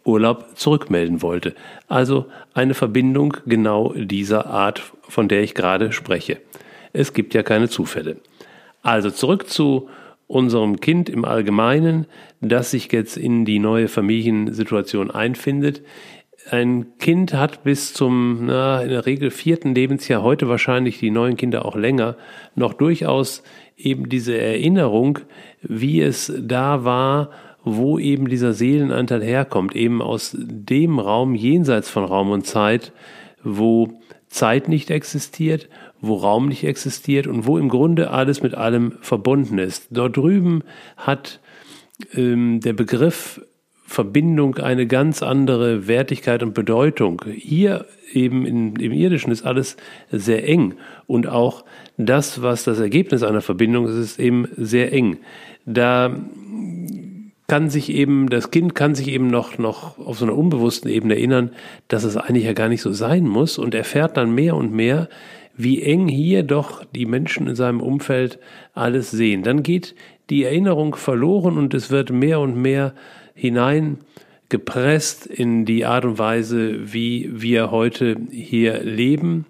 Urlaub 0.06 0.46
zurückmelden 0.56 1.22
wollte. 1.22 1.56
Also 1.90 2.28
eine 2.54 2.74
Verbindung 2.74 3.36
genau 3.46 3.92
dieser 3.94 4.46
Art, 4.46 4.82
von 5.02 5.28
der 5.28 5.44
ich 5.44 5.54
gerade 5.54 5.92
spreche. 5.92 6.38
Es 6.94 7.12
gibt 7.12 7.34
ja 7.34 7.44
keine 7.44 7.68
Zufälle. 7.68 8.16
Also 8.82 9.12
zurück 9.12 9.50
zu 9.50 9.90
unserem 10.26 10.80
Kind 10.80 11.10
im 11.10 11.26
Allgemeinen, 11.26 12.06
das 12.40 12.72
sich 12.72 12.90
jetzt 12.94 13.18
in 13.18 13.44
die 13.44 13.60
neue 13.60 13.90
Familiensituation 13.90 15.12
einfindet 15.12 15.82
ein 16.52 16.98
Kind 16.98 17.34
hat 17.34 17.64
bis 17.64 17.94
zum, 17.94 18.46
na, 18.46 18.82
in 18.82 18.90
der 18.90 19.06
Regel 19.06 19.32
vierten 19.32 19.76
Lebensjahr, 19.76 20.24
heute 20.24 20.50
wahrscheinlich 20.50 21.00
die 21.00 21.12
neuen 21.12 21.38
Kinder 21.38 21.66
auch 21.66 21.76
länger, 21.76 22.16
noch 22.56 22.74
durchaus 22.74 23.44
eben 23.78 24.10
diese 24.10 24.38
Erinnerung, 24.38 25.20
wie 25.62 26.02
es 26.02 26.34
da 26.40 26.84
war, 26.84 27.30
wo 27.64 28.00
eben 28.00 28.28
dieser 28.28 28.54
Seelenanteil 28.54 29.24
herkommt, 29.24 29.76
eben 29.76 30.02
aus 30.02 30.36
dem 30.40 31.00
Raum 31.00 31.36
jenseits 31.36 31.90
von 31.90 32.04
Raum 32.04 32.32
und 32.32 32.46
Zeit, 32.46 32.94
wo 33.44 34.02
Zeit 34.28 34.68
nicht 34.68 34.90
existiert, 34.92 35.70
wo 36.02 36.16
Raum 36.16 36.48
nicht 36.48 36.64
existiert 36.64 37.28
und 37.28 37.46
wo 37.46 37.58
im 37.58 37.70
Grunde 37.70 38.12
alles 38.12 38.42
mit 38.42 38.56
allem 38.56 38.94
verbunden 39.02 39.58
ist. 39.58 39.88
Dort 39.92 40.18
drüben 40.18 40.64
hat 40.98 41.40
ähm, 42.14 42.60
der 42.62 42.74
Begriff 42.74 43.42
Verbindung 43.90 44.58
eine 44.60 44.86
ganz 44.86 45.24
andere 45.24 45.88
Wertigkeit 45.88 46.44
und 46.44 46.54
Bedeutung. 46.54 47.24
Hier 47.36 47.88
eben 48.14 48.46
in, 48.46 48.76
im 48.76 48.92
Irdischen 48.92 49.32
ist 49.32 49.44
alles 49.44 49.78
sehr 50.12 50.48
eng 50.48 50.76
und 51.08 51.28
auch 51.28 51.66
das, 51.98 52.44
was 52.44 52.64
das 52.64 52.80
Ergebnis 52.80 53.24
einer 53.24 53.42
Verbindung 53.42 53.88
ist, 53.88 53.96
ist 53.96 54.20
eben 54.20 54.48
sehr 54.56 54.94
eng. 54.94 55.18
Da 55.66 56.16
kann 57.48 57.72
sich 57.72 57.92
eben, 57.92 58.30
das 58.30 58.52
Kind 58.52 58.76
kann 58.76 58.94
sich 58.94 59.08
eben 59.08 59.28
noch, 59.28 59.58
noch 59.58 59.98
auf 59.98 60.20
so 60.20 60.26
einer 60.26 60.38
unbewussten 60.38 60.92
Ebene 60.92 61.16
erinnern, 61.16 61.50
dass 61.88 62.04
es 62.04 62.16
eigentlich 62.16 62.46
ja 62.46 62.54
gar 62.54 62.70
nicht 62.70 62.84
so 62.84 62.92
sein 62.92 63.28
muss 63.28 63.58
und 63.58 63.74
erfährt 63.74 64.18
dann 64.18 64.36
mehr 64.36 64.56
und 64.56 64.72
mehr, 64.72 65.10
wie 65.58 65.82
eng 65.82 66.08
hier 66.08 66.44
doch 66.44 66.86
die 66.86 67.08
Menschen 67.08 67.48
in 67.48 67.56
seinem 67.56 67.82
Umfeld 67.82 68.38
alles 68.76 69.10
sehen. 69.10 69.42
Dann 69.42 69.64
geht 69.64 69.96
die 70.30 70.44
Erinnerung 70.44 70.96
verloren 70.96 71.58
und 71.58 71.74
es 71.74 71.90
wird 71.90 72.12
mehr 72.12 72.40
und 72.40 72.56
mehr 72.56 72.94
hineingepresst 73.40 75.26
in 75.26 75.66
die 75.66 75.86
Art 75.86 76.06
und 76.06 76.20
Weise, 76.20 76.94
wie 76.94 77.30
wir 77.42 77.72
heute 77.72 78.18
hier 78.30 78.84
leben. 78.84 79.46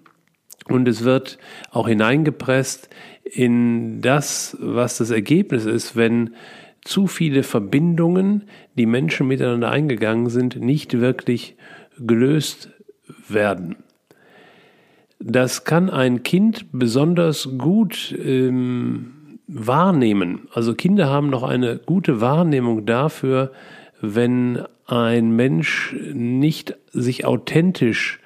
Und 0.68 0.86
es 0.86 1.04
wird 1.04 1.38
auch 1.70 1.88
hineingepresst 1.88 2.88
in 3.24 4.00
das, 4.00 4.56
was 4.60 4.98
das 4.98 5.10
Ergebnis 5.10 5.64
ist, 5.64 5.96
wenn 5.96 6.34
zu 6.82 7.06
viele 7.06 7.42
Verbindungen, 7.42 8.44
die 8.76 8.86
Menschen 8.86 9.26
miteinander 9.26 9.70
eingegangen 9.70 10.30
sind, 10.30 10.60
nicht 10.60 11.00
wirklich 11.00 11.56
gelöst 11.98 12.70
werden. 13.28 13.76
Das 15.18 15.64
kann 15.64 15.90
ein 15.90 16.22
Kind 16.22 16.66
besonders 16.72 17.50
gut 17.58 18.16
ähm, 18.24 19.38
wahrnehmen. 19.46 20.48
Also 20.54 20.74
Kinder 20.74 21.08
haben 21.08 21.28
noch 21.28 21.42
eine 21.42 21.78
gute 21.78 22.20
Wahrnehmung 22.20 22.86
dafür, 22.86 23.52
wenn 24.00 24.64
ein 24.86 25.34
Mensch 25.36 25.94
nicht 26.12 26.76
sich 26.92 27.24
authentisch 27.24 28.20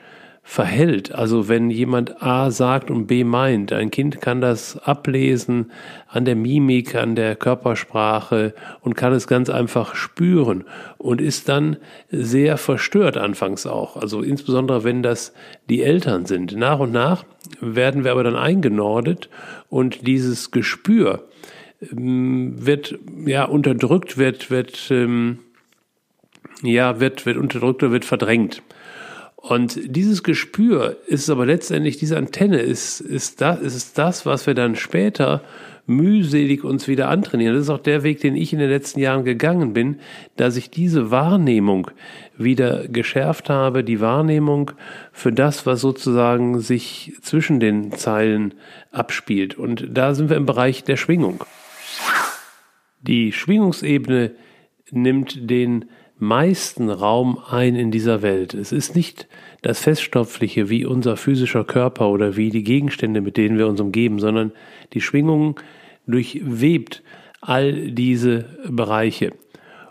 verhält. 0.47 1.14
Also 1.14 1.49
wenn 1.49 1.71
jemand 1.71 2.23
A 2.23 2.50
sagt 2.50 2.90
und 2.90 3.07
B 3.07 3.25
meint. 3.25 3.73
Ein 3.73 3.90
Kind 3.90 4.21
kann 4.21 4.43
das 4.43 4.76
ablesen 4.76 5.73
an 6.07 6.26
der 6.26 6.37
Mimik, 6.37 6.95
an 6.95 7.16
der 7.16 7.35
Körpersprache 7.35 8.54
und 8.83 8.95
kann 8.95 9.14
es 9.14 9.26
ganz 9.26 9.49
einfach 9.49 9.95
spüren 9.95 10.64
und 10.99 11.23
ist 11.23 11.49
dann 11.49 11.78
sehr 12.11 12.59
verstört 12.59 13.16
anfangs 13.16 13.66
auch. 13.66 13.97
Also 13.97 14.21
insbesondere 14.21 14.85
wenn 14.85 15.02
das 15.02 15.33
die 15.71 15.83
Eltern 15.83 16.26
sind. 16.26 16.54
Nach 16.54 16.78
und 16.78 16.93
nach 16.93 17.25
werden 17.61 18.04
wir 18.04 18.12
aber 18.12 18.23
dann 18.23 18.37
eingenordet 18.37 19.31
und 19.71 20.07
dieses 20.07 20.50
Gespür 20.50 21.25
ähm, 21.90 22.54
wird 22.66 22.99
ja 23.25 23.47
unterdrückt, 23.47 24.19
wird, 24.19 24.50
wird, 24.50 24.90
ähm, 24.90 25.38
ja, 26.64 27.00
wird, 27.00 27.26
wird 27.26 27.37
unterdrückt 27.37 27.83
oder 27.83 27.92
wird 27.92 28.04
verdrängt. 28.04 28.62
Und 29.37 29.78
dieses 29.85 30.23
Gespür 30.23 30.97
ist 31.06 31.28
aber 31.28 31.44
letztendlich, 31.44 31.99
diese 31.99 32.16
Antenne 32.16 32.61
ist, 32.61 33.00
ist, 33.00 33.42
das, 33.42 33.61
ist 33.61 33.99
das, 33.99 34.25
was 34.25 34.47
wir 34.47 34.54
dann 34.54 34.75
später 34.75 35.42
mühselig 35.87 36.64
uns 36.64 36.88
wieder 36.88 37.09
antrainieren. 37.09 37.54
Das 37.54 37.64
ist 37.64 37.71
auch 37.71 37.78
der 37.78 38.02
Weg, 38.02 38.21
den 38.21 38.37
ich 38.37 38.54
in 38.54 38.59
den 38.59 38.71
letzten 38.71 39.00
Jahren 39.00 39.25
gegangen 39.25 39.75
bin, 39.75 40.00
dass 40.37 40.56
ich 40.56 40.71
diese 40.71 41.11
Wahrnehmung 41.11 41.90
wieder 42.38 42.88
geschärft 42.88 43.50
habe, 43.50 43.85
die 43.85 44.00
Wahrnehmung 44.00 44.71
für 45.12 45.30
das, 45.30 45.66
was 45.66 45.83
sozusagen 45.83 46.61
sich 46.61 47.12
zwischen 47.21 47.61
den 47.61 47.92
Zeilen 47.92 48.54
abspielt. 48.92 49.59
Und 49.59 49.88
da 49.90 50.14
sind 50.14 50.30
wir 50.30 50.38
im 50.38 50.47
Bereich 50.47 50.85
der 50.85 50.97
Schwingung. 50.97 51.44
Die 53.02 53.33
Schwingungsebene 53.33 54.33
nimmt 54.90 55.50
den 55.50 55.85
meisten 56.18 56.90
Raum 56.90 57.38
ein 57.50 57.75
in 57.75 57.90
dieser 57.90 58.23
Welt. 58.23 58.54
Es 58.54 58.73
ist 58.73 58.94
nicht 58.94 59.26
das 59.62 59.80
Feststoffliche 59.80 60.68
wie 60.68 60.85
unser 60.85 61.16
physischer 61.16 61.64
Körper 61.64 62.09
oder 62.09 62.37
wie 62.37 62.50
die 62.50 62.62
Gegenstände, 62.62 63.21
mit 63.21 63.37
denen 63.37 63.59
wir 63.59 63.66
uns 63.66 63.80
umgeben, 63.80 64.18
sondern 64.18 64.52
die 64.92 65.00
Schwingung 65.00 65.59
durchwebt 66.06 67.02
all 67.40 67.90
diese 67.90 68.47
Bereiche. 68.68 69.33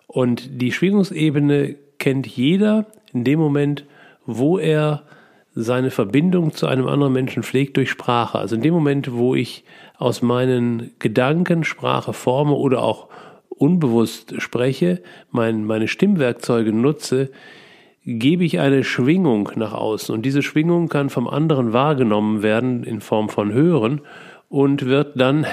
Und 0.07 0.61
die 0.61 0.71
Schwingungsebene 0.71 1.75
kennt 1.97 2.27
jeder 2.27 2.85
in 3.13 3.23
dem 3.23 3.39
Moment, 3.39 3.85
wo 4.25 4.57
er 4.57 5.03
seine 5.55 5.91
Verbindung 5.91 6.53
zu 6.53 6.67
einem 6.67 6.87
anderen 6.87 7.13
Menschen 7.13 7.43
pflegt 7.43 7.77
durch 7.77 7.89
Sprache. 7.89 8.39
Also 8.39 8.55
in 8.55 8.61
dem 8.61 8.73
Moment, 8.73 9.13
wo 9.13 9.35
ich 9.35 9.63
aus 9.97 10.21
meinen 10.21 10.91
Gedanken 10.99 11.63
Sprache 11.63 12.13
forme 12.13 12.53
oder 12.53 12.81
auch 12.81 13.09
unbewusst 13.57 14.41
spreche, 14.41 15.01
mein, 15.31 15.65
meine 15.65 15.87
Stimmwerkzeuge 15.87 16.73
nutze, 16.73 17.29
gebe 18.05 18.43
ich 18.43 18.59
eine 18.59 18.83
Schwingung 18.83 19.49
nach 19.55 19.73
außen. 19.73 20.13
Und 20.13 20.23
diese 20.23 20.41
Schwingung 20.41 20.89
kann 20.89 21.09
vom 21.09 21.27
anderen 21.27 21.73
wahrgenommen 21.73 22.43
werden 22.43 22.83
in 22.83 23.01
Form 23.01 23.29
von 23.29 23.53
Hören 23.53 24.01
und 24.49 24.85
wird 24.85 25.19
dann 25.19 25.45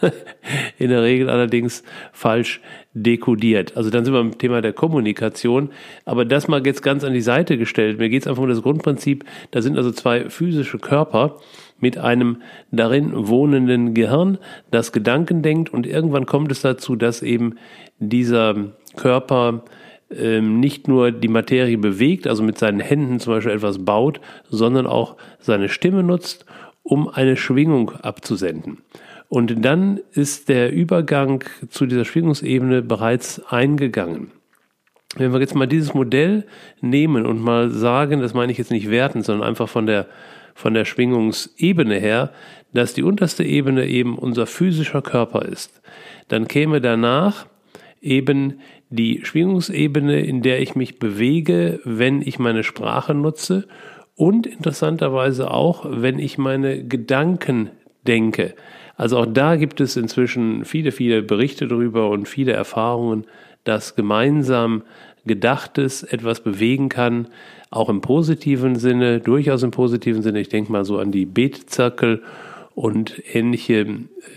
in 0.78 0.90
der 0.90 1.02
Regel 1.02 1.28
allerdings 1.28 1.82
falsch 2.12 2.60
dekodiert. 2.94 3.76
Also 3.76 3.90
dann 3.90 4.04
sind 4.04 4.14
wir 4.14 4.22
beim 4.22 4.38
Thema 4.38 4.62
der 4.62 4.72
Kommunikation. 4.72 5.70
Aber 6.04 6.24
das 6.24 6.48
mal 6.48 6.64
jetzt 6.64 6.82
ganz 6.82 7.02
an 7.04 7.14
die 7.14 7.20
Seite 7.20 7.58
gestellt. 7.58 7.98
Mir 7.98 8.08
geht 8.08 8.22
es 8.22 8.28
einfach 8.28 8.42
um 8.42 8.48
das 8.48 8.62
Grundprinzip. 8.62 9.24
Da 9.50 9.60
sind 9.60 9.76
also 9.76 9.90
zwei 9.90 10.30
physische 10.30 10.78
Körper 10.78 11.38
mit 11.80 11.98
einem 11.98 12.42
darin 12.70 13.12
wohnenden 13.28 13.94
Gehirn, 13.94 14.38
das 14.70 14.92
Gedanken 14.92 15.42
denkt 15.42 15.72
und 15.72 15.86
irgendwann 15.86 16.26
kommt 16.26 16.50
es 16.50 16.62
dazu, 16.62 16.96
dass 16.96 17.22
eben 17.22 17.56
dieser 17.98 18.72
Körper 18.96 19.64
ähm, 20.10 20.60
nicht 20.60 20.88
nur 20.88 21.10
die 21.10 21.28
Materie 21.28 21.78
bewegt, 21.78 22.26
also 22.26 22.42
mit 22.42 22.58
seinen 22.58 22.80
Händen 22.80 23.20
zum 23.20 23.34
Beispiel 23.34 23.52
etwas 23.52 23.84
baut, 23.84 24.20
sondern 24.48 24.86
auch 24.86 25.16
seine 25.38 25.68
Stimme 25.68 26.02
nutzt, 26.02 26.46
um 26.82 27.08
eine 27.08 27.36
Schwingung 27.36 27.90
abzusenden. 27.90 28.78
Und 29.28 29.64
dann 29.64 30.00
ist 30.12 30.48
der 30.48 30.72
Übergang 30.72 31.42
zu 31.68 31.86
dieser 31.86 32.04
Schwingungsebene 32.04 32.82
bereits 32.82 33.44
eingegangen. 33.46 34.30
Wenn 35.16 35.32
wir 35.32 35.40
jetzt 35.40 35.54
mal 35.54 35.66
dieses 35.66 35.94
Modell 35.94 36.46
nehmen 36.80 37.26
und 37.26 37.40
mal 37.40 37.70
sagen, 37.70 38.20
das 38.20 38.34
meine 38.34 38.52
ich 38.52 38.58
jetzt 38.58 38.70
nicht 38.70 38.90
werten, 38.90 39.22
sondern 39.22 39.48
einfach 39.48 39.68
von 39.68 39.86
der 39.86 40.06
von 40.56 40.72
der 40.72 40.86
Schwingungsebene 40.86 41.96
her, 41.96 42.32
dass 42.72 42.94
die 42.94 43.02
unterste 43.02 43.44
Ebene 43.44 43.86
eben 43.86 44.18
unser 44.18 44.46
physischer 44.46 45.02
Körper 45.02 45.42
ist. 45.42 45.82
Dann 46.28 46.48
käme 46.48 46.80
danach 46.80 47.46
eben 48.00 48.60
die 48.88 49.20
Schwingungsebene, 49.22 50.20
in 50.20 50.40
der 50.40 50.62
ich 50.62 50.74
mich 50.74 50.98
bewege, 50.98 51.80
wenn 51.84 52.22
ich 52.22 52.38
meine 52.38 52.64
Sprache 52.64 53.12
nutze 53.14 53.68
und 54.14 54.46
interessanterweise 54.46 55.50
auch, 55.50 55.84
wenn 55.88 56.18
ich 56.18 56.38
meine 56.38 56.84
Gedanken 56.84 57.70
denke. 58.06 58.54
Also 58.96 59.18
auch 59.18 59.26
da 59.26 59.56
gibt 59.56 59.80
es 59.82 59.96
inzwischen 59.96 60.64
viele, 60.64 60.90
viele 60.90 61.22
Berichte 61.22 61.68
darüber 61.68 62.08
und 62.08 62.28
viele 62.28 62.52
Erfahrungen, 62.52 63.26
dass 63.64 63.94
gemeinsam 63.94 64.84
Gedachtes 65.26 66.02
etwas 66.02 66.40
bewegen 66.40 66.88
kann, 66.88 67.28
auch 67.76 67.88
im 67.88 68.00
positiven 68.00 68.76
Sinne, 68.76 69.20
durchaus 69.20 69.62
im 69.62 69.70
positiven 69.70 70.22
Sinne. 70.22 70.40
Ich 70.40 70.48
denke 70.48 70.72
mal 70.72 70.84
so 70.84 70.98
an 70.98 71.12
die 71.12 71.26
Betzirkel 71.26 72.22
und 72.74 73.22
ähnliche 73.32 73.86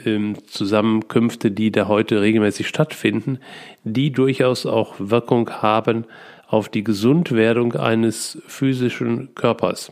ähm, 0.05 0.35
Zusammenkünfte, 0.47 1.51
die 1.51 1.71
da 1.71 1.87
heute 1.87 2.21
regelmäßig 2.21 2.67
stattfinden, 2.67 3.39
die 3.83 4.11
durchaus 4.11 4.65
auch 4.65 4.95
Wirkung 4.97 5.49
haben 5.49 6.05
auf 6.47 6.69
die 6.69 6.83
Gesundwerdung 6.83 7.73
eines 7.73 8.41
physischen 8.47 9.35
Körpers. 9.35 9.91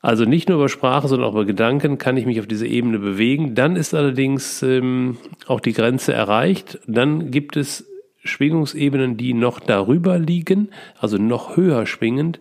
Also 0.00 0.24
nicht 0.24 0.50
nur 0.50 0.58
über 0.58 0.68
Sprache, 0.68 1.08
sondern 1.08 1.28
auch 1.28 1.32
über 1.32 1.46
Gedanken 1.46 1.96
kann 1.96 2.18
ich 2.18 2.26
mich 2.26 2.38
auf 2.38 2.46
diese 2.46 2.66
Ebene 2.66 2.98
bewegen. 2.98 3.54
Dann 3.54 3.76
ist 3.76 3.94
allerdings 3.94 4.62
ähm, 4.62 5.16
auch 5.46 5.60
die 5.60 5.72
Grenze 5.72 6.12
erreicht. 6.12 6.78
Dann 6.86 7.30
gibt 7.30 7.56
es 7.56 7.86
Schwingungsebenen, 8.24 9.16
die 9.16 9.34
noch 9.34 9.60
darüber 9.60 10.18
liegen, 10.18 10.70
also 10.98 11.18
noch 11.18 11.56
höher 11.56 11.86
schwingend, 11.86 12.40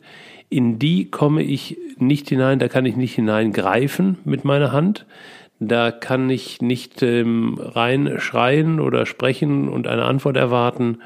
in 0.50 0.80
die 0.80 1.10
komme 1.10 1.44
ich 1.44 1.78
nicht 1.98 2.30
hinein, 2.30 2.60
da 2.60 2.68
kann 2.68 2.86
ich 2.86 2.96
nicht 2.96 3.16
hineingreifen 3.16 4.18
mit 4.24 4.46
meiner 4.46 4.72
Hand, 4.72 5.06
da 5.60 5.92
kann 5.92 6.30
ich 6.30 6.62
nicht 6.62 7.02
ähm, 7.02 7.58
reinschreien 7.60 8.80
oder 8.80 9.06
sprechen 9.06 9.70
und 9.70 9.88
eine 9.88 10.04
Antwort 10.04 10.38
erwarten 10.38 11.00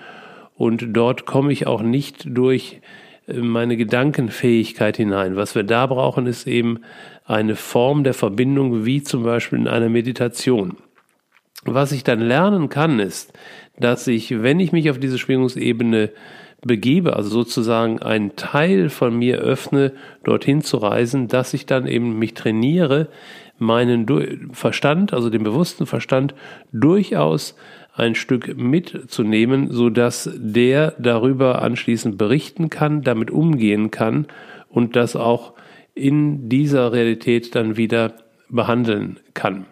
und 0.55 0.87
dort 0.95 1.25
komme 1.25 1.51
ich 1.51 1.67
auch 1.67 1.81
nicht 1.81 2.25
durch 2.27 2.81
äh, 3.27 3.37
meine 3.37 3.77
Gedankenfähigkeit 3.77 4.97
hinein. 4.97 5.35
Was 5.35 5.55
wir 5.55 5.63
da 5.63 5.85
brauchen, 5.85 6.25
ist 6.25 6.47
eben 6.47 6.79
eine 7.25 7.55
Form 7.55 8.03
der 8.03 8.13
Verbindung, 8.13 8.85
wie 8.85 9.03
zum 9.03 9.23
Beispiel 9.23 9.59
in 9.59 9.67
einer 9.67 9.89
Meditation. 9.89 10.77
Was 11.67 11.91
ich 11.91 12.03
dann 12.03 12.21
lernen 12.21 12.69
kann, 12.69 12.99
ist, 12.99 13.33
dass 13.79 14.07
ich, 14.07 14.41
wenn 14.41 14.59
ich 14.59 14.71
mich 14.71 14.89
auf 14.89 14.99
diese 14.99 15.17
Schwingungsebene 15.17 16.11
begebe, 16.61 17.15
also 17.15 17.29
sozusagen 17.29 18.01
einen 18.01 18.35
Teil 18.35 18.89
von 18.89 19.17
mir 19.17 19.37
öffne, 19.37 19.91
dorthin 20.23 20.61
zu 20.61 20.77
reisen, 20.77 21.27
dass 21.27 21.53
ich 21.53 21.65
dann 21.65 21.87
eben 21.87 22.17
mich 22.17 22.33
trainiere, 22.33 23.09
meinen 23.59 24.07
Verstand, 24.53 25.13
also 25.13 25.29
den 25.29 25.43
bewussten 25.43 25.85
Verstand, 25.85 26.33
durchaus 26.71 27.55
ein 27.95 28.15
Stück 28.15 28.55
mitzunehmen, 28.57 29.71
so 29.71 29.89
dass 29.89 30.29
der 30.35 30.93
darüber 30.99 31.61
anschließend 31.61 32.17
berichten 32.17 32.69
kann, 32.69 33.01
damit 33.01 33.31
umgehen 33.31 33.89
kann 33.91 34.27
und 34.69 34.95
das 34.95 35.15
auch 35.15 35.53
in 35.95 36.47
dieser 36.47 36.93
Realität 36.93 37.55
dann 37.55 37.75
wieder 37.75 38.13
behandeln 38.49 39.19
kann. 39.33 39.65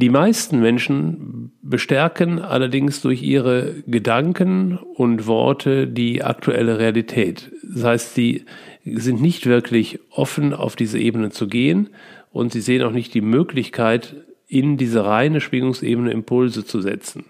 Die 0.00 0.10
meisten 0.10 0.60
Menschen 0.60 1.50
bestärken 1.60 2.38
allerdings 2.38 3.02
durch 3.02 3.20
ihre 3.20 3.82
Gedanken 3.88 4.78
und 4.94 5.26
Worte 5.26 5.88
die 5.88 6.22
aktuelle 6.22 6.78
Realität. 6.78 7.50
Das 7.64 7.82
heißt, 7.82 8.14
sie 8.14 8.44
sind 8.84 9.20
nicht 9.20 9.46
wirklich 9.46 9.98
offen, 10.10 10.54
auf 10.54 10.76
diese 10.76 11.00
Ebene 11.00 11.30
zu 11.30 11.48
gehen 11.48 11.88
und 12.30 12.52
sie 12.52 12.60
sehen 12.60 12.84
auch 12.84 12.92
nicht 12.92 13.12
die 13.12 13.20
Möglichkeit, 13.20 14.14
in 14.46 14.76
diese 14.76 15.04
reine 15.04 15.40
Schwingungsebene 15.40 16.12
Impulse 16.12 16.64
zu 16.64 16.80
setzen. 16.80 17.24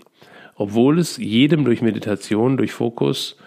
Obwohl 0.54 0.98
es 0.98 1.16
jedem 1.16 1.64
durch 1.64 1.80
Meditation, 1.80 2.58
durch 2.58 2.72
Fokus 2.72 3.38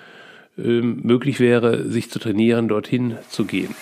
äh, 0.58 0.82
möglich 0.82 1.40
wäre, 1.40 1.88
sich 1.88 2.10
zu 2.10 2.18
trainieren, 2.18 2.68
dorthin 2.68 3.18
zu 3.30 3.46
gehen. 3.46 3.76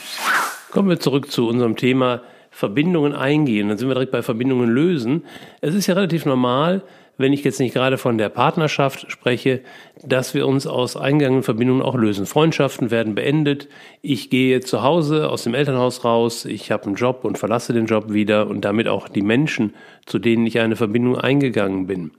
Kommen 0.69 0.89
wir 0.89 0.99
zurück 0.99 1.31
zu 1.31 1.47
unserem 1.47 1.77
Thema 1.77 2.21
Verbindungen 2.59 3.15
eingehen. 3.15 3.69
Dann 3.69 3.77
sind 3.77 3.87
wir 3.87 3.93
direkt 3.93 4.11
bei 4.11 4.21
Verbindungen 4.21 4.69
lösen. 4.69 5.23
Es 5.61 5.73
ist 5.73 5.87
ja 5.87 5.93
relativ 5.93 6.25
normal, 6.25 6.83
wenn 7.17 7.31
ich 7.31 7.45
jetzt 7.45 7.61
nicht 7.61 7.73
gerade 7.73 7.97
von 7.97 8.17
der 8.17 8.27
Partnerschaft 8.27 9.09
spreche, 9.09 9.61
dass 10.03 10.33
wir 10.33 10.45
uns 10.45 10.67
aus 10.67 10.97
eingegangenen 10.97 11.43
Verbindungen 11.43 11.81
auch 11.81 11.95
lösen. 11.95 12.25
Freundschaften 12.25 12.91
werden 12.91 13.15
beendet. 13.15 13.69
Ich 14.01 14.29
gehe 14.29 14.59
zu 14.59 14.83
Hause 14.83 15.29
aus 15.29 15.43
dem 15.43 15.53
Elternhaus 15.53 16.03
raus. 16.03 16.43
Ich 16.43 16.69
habe 16.69 16.87
einen 16.87 16.95
Job 16.95 17.23
und 17.23 17.37
verlasse 17.37 17.71
den 17.71 17.85
Job 17.85 18.11
wieder 18.11 18.47
und 18.47 18.65
damit 18.65 18.89
auch 18.89 19.07
die 19.07 19.21
Menschen, 19.21 19.73
zu 20.05 20.19
denen 20.19 20.45
ich 20.45 20.59
eine 20.59 20.75
Verbindung 20.75 21.17
eingegangen 21.17 21.87
bin. 21.87 22.11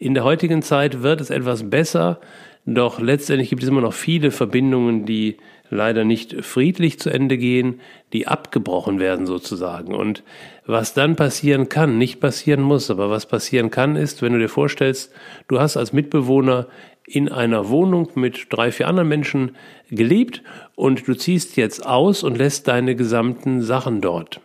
In 0.00 0.14
der 0.14 0.24
heutigen 0.24 0.62
Zeit 0.62 1.02
wird 1.02 1.20
es 1.20 1.30
etwas 1.30 1.70
besser, 1.70 2.18
doch 2.66 2.98
letztendlich 2.98 3.50
gibt 3.50 3.62
es 3.62 3.68
immer 3.68 3.82
noch 3.82 3.92
viele 3.92 4.32
Verbindungen, 4.32 5.06
die 5.06 5.36
leider 5.70 6.04
nicht 6.04 6.44
friedlich 6.44 6.98
zu 6.98 7.10
Ende 7.10 7.38
gehen, 7.38 7.80
die 8.12 8.26
abgebrochen 8.26 8.98
werden 8.98 9.26
sozusagen. 9.26 9.94
Und 9.94 10.22
was 10.66 10.94
dann 10.94 11.16
passieren 11.16 11.68
kann, 11.68 11.96
nicht 11.96 12.20
passieren 12.20 12.60
muss, 12.60 12.90
aber 12.90 13.08
was 13.10 13.26
passieren 13.26 13.70
kann, 13.70 13.96
ist, 13.96 14.20
wenn 14.20 14.32
du 14.32 14.38
dir 14.38 14.48
vorstellst, 14.48 15.12
du 15.48 15.60
hast 15.60 15.76
als 15.76 15.92
Mitbewohner 15.92 16.66
in 17.06 17.28
einer 17.28 17.68
Wohnung 17.68 18.08
mit 18.14 18.46
drei, 18.50 18.70
vier 18.70 18.88
anderen 18.88 19.08
Menschen 19.08 19.56
gelebt 19.90 20.42
und 20.76 21.06
du 21.08 21.14
ziehst 21.14 21.56
jetzt 21.56 21.84
aus 21.84 22.22
und 22.22 22.38
lässt 22.38 22.68
deine 22.68 22.94
gesamten 22.94 23.62
Sachen 23.62 24.00
dort. 24.00 24.40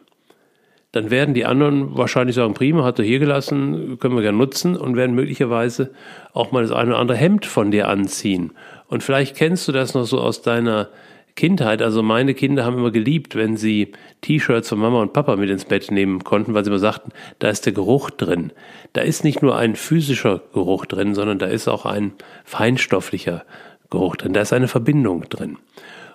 Dann 0.92 1.12
werden 1.12 1.34
die 1.34 1.46
anderen 1.46 1.98
wahrscheinlich 1.98 2.38
sagen, 2.38 2.54
prima, 2.54 2.86
hat 2.86 3.00
er 3.00 3.06
hier 3.06 3.20
gelassen, 3.20 4.00
können 4.00 4.16
wir 4.16 4.22
gerne 4.22 4.38
nutzen 4.38 4.78
und 4.78 4.96
werden 4.96 5.14
möglicherweise 5.14 5.92
auch 6.34 6.54
mal 6.54 6.64
das 6.64 6.72
eine 6.72 6.92
oder 6.92 7.00
andere 7.00 7.18
Hemd 7.18 7.46
von 7.46 7.70
dir 7.70 7.90
anziehen. 7.90 8.54
Und 8.88 9.04
vielleicht 9.04 9.36
kennst 9.36 9.68
du 9.68 9.74
das 9.74 9.94
noch 9.94 10.06
so 10.06 10.22
aus 10.22 10.42
deiner 10.42 10.90
Kindheit, 11.36 11.82
also 11.82 12.02
meine 12.02 12.34
Kinder 12.34 12.64
haben 12.64 12.78
immer 12.78 12.92
geliebt, 12.92 13.36
wenn 13.36 13.58
sie 13.58 13.92
T-Shirts 14.22 14.70
von 14.70 14.80
Mama 14.80 15.02
und 15.02 15.12
Papa 15.12 15.36
mit 15.36 15.50
ins 15.50 15.66
Bett 15.66 15.92
nehmen 15.92 16.24
konnten, 16.24 16.54
weil 16.54 16.64
sie 16.64 16.70
immer 16.70 16.80
sagten, 16.80 17.12
da 17.40 17.50
ist 17.50 17.66
der 17.66 17.74
Geruch 17.74 18.10
drin. 18.10 18.54
Da 18.94 19.02
ist 19.02 19.26
nicht 19.26 19.42
nur 19.42 19.58
ein 19.58 19.76
physischer 19.76 20.42
Geruch 20.54 20.86
drin, 20.86 21.14
sondern 21.14 21.38
da 21.38 21.48
ist 21.48 21.68
auch 21.68 21.86
ein 21.86 22.14
feinstofflicher 22.46 23.44
Geruch 23.90 24.16
drin. 24.16 24.32
Da 24.32 24.42
ist 24.42 24.54
eine 24.54 24.70
Verbindung 24.70 25.28
drin. 25.30 25.58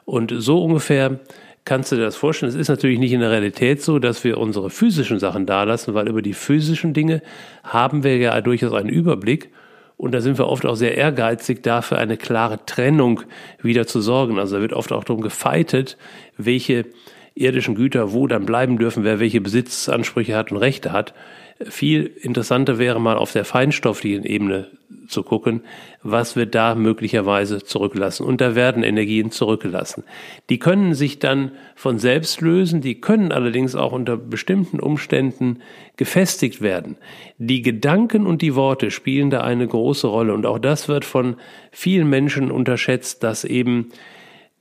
Und 0.06 0.32
so 0.36 0.64
ungefähr 0.64 1.20
kannst 1.66 1.92
du 1.92 1.96
dir 1.96 2.02
das 2.02 2.16
vorstellen. 2.16 2.48
Es 2.48 2.56
ist 2.56 2.68
natürlich 2.68 2.98
nicht 2.98 3.12
in 3.12 3.20
der 3.20 3.30
Realität 3.30 3.82
so, 3.82 3.98
dass 3.98 4.24
wir 4.24 4.38
unsere 4.38 4.70
physischen 4.70 5.18
Sachen 5.18 5.44
dalassen, 5.44 5.92
weil 5.92 6.08
über 6.08 6.22
die 6.22 6.32
physischen 6.32 6.94
Dinge 6.94 7.20
haben 7.62 8.04
wir 8.04 8.16
ja 8.16 8.40
durchaus 8.40 8.72
einen 8.72 8.88
Überblick 8.88 9.50
und 10.00 10.12
da 10.12 10.22
sind 10.22 10.38
wir 10.38 10.48
oft 10.48 10.64
auch 10.64 10.76
sehr 10.76 10.96
ehrgeizig, 10.96 11.62
dafür 11.62 11.98
eine 11.98 12.16
klare 12.16 12.64
Trennung 12.64 13.20
wieder 13.60 13.86
zu 13.86 14.00
sorgen. 14.00 14.38
Also 14.38 14.56
da 14.56 14.62
wird 14.62 14.72
oft 14.72 14.92
auch 14.92 15.04
darum 15.04 15.20
gefeitet, 15.20 15.98
welche 16.38 16.86
irdischen 17.34 17.74
Güter 17.74 18.14
wo 18.14 18.26
dann 18.26 18.46
bleiben 18.46 18.78
dürfen, 18.78 19.04
wer 19.04 19.20
welche 19.20 19.42
Besitzansprüche 19.42 20.34
hat 20.34 20.52
und 20.52 20.56
Rechte 20.56 20.92
hat. 20.92 21.12
Viel 21.68 22.06
interessanter 22.20 22.78
wäre 22.78 23.00
mal 23.00 23.16
auf 23.16 23.32
der 23.32 23.44
feinstofflichen 23.44 24.24
Ebene 24.24 24.70
zu 25.08 25.22
gucken, 25.22 25.62
was 26.02 26.36
wir 26.36 26.46
da 26.46 26.74
möglicherweise 26.74 27.62
zurücklassen. 27.62 28.24
Und 28.24 28.40
da 28.40 28.54
werden 28.54 28.82
Energien 28.82 29.30
zurückgelassen. 29.30 30.04
Die 30.48 30.58
können 30.58 30.94
sich 30.94 31.18
dann 31.18 31.52
von 31.74 31.98
selbst 31.98 32.40
lösen, 32.40 32.80
die 32.80 33.00
können 33.00 33.32
allerdings 33.32 33.74
auch 33.74 33.92
unter 33.92 34.16
bestimmten 34.16 34.80
Umständen 34.80 35.58
gefestigt 35.96 36.62
werden. 36.62 36.96
Die 37.38 37.62
Gedanken 37.62 38.26
und 38.26 38.40
die 38.40 38.54
Worte 38.54 38.90
spielen 38.90 39.30
da 39.30 39.42
eine 39.42 39.66
große 39.66 40.06
Rolle. 40.06 40.32
Und 40.32 40.46
auch 40.46 40.58
das 40.58 40.88
wird 40.88 41.04
von 41.04 41.36
vielen 41.72 42.08
Menschen 42.08 42.50
unterschätzt, 42.50 43.22
dass 43.22 43.44
eben 43.44 43.90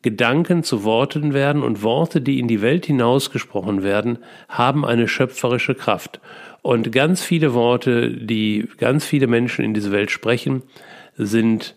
Gedanken 0.01 0.63
zu 0.63 0.83
Worten 0.83 1.33
werden 1.33 1.61
und 1.61 1.83
Worte, 1.83 2.21
die 2.21 2.39
in 2.39 2.47
die 2.47 2.61
Welt 2.61 2.85
hinausgesprochen 2.85 3.83
werden, 3.83 4.19
haben 4.47 4.85
eine 4.85 5.07
schöpferische 5.07 5.75
Kraft. 5.75 6.21
Und 6.61 6.91
ganz 6.91 7.21
viele 7.21 7.53
Worte, 7.53 8.09
die 8.11 8.67
ganz 8.77 9.05
viele 9.05 9.27
Menschen 9.27 9.65
in 9.65 9.73
dieser 9.73 9.91
Welt 9.91 10.11
sprechen, 10.11 10.63
sind 11.17 11.75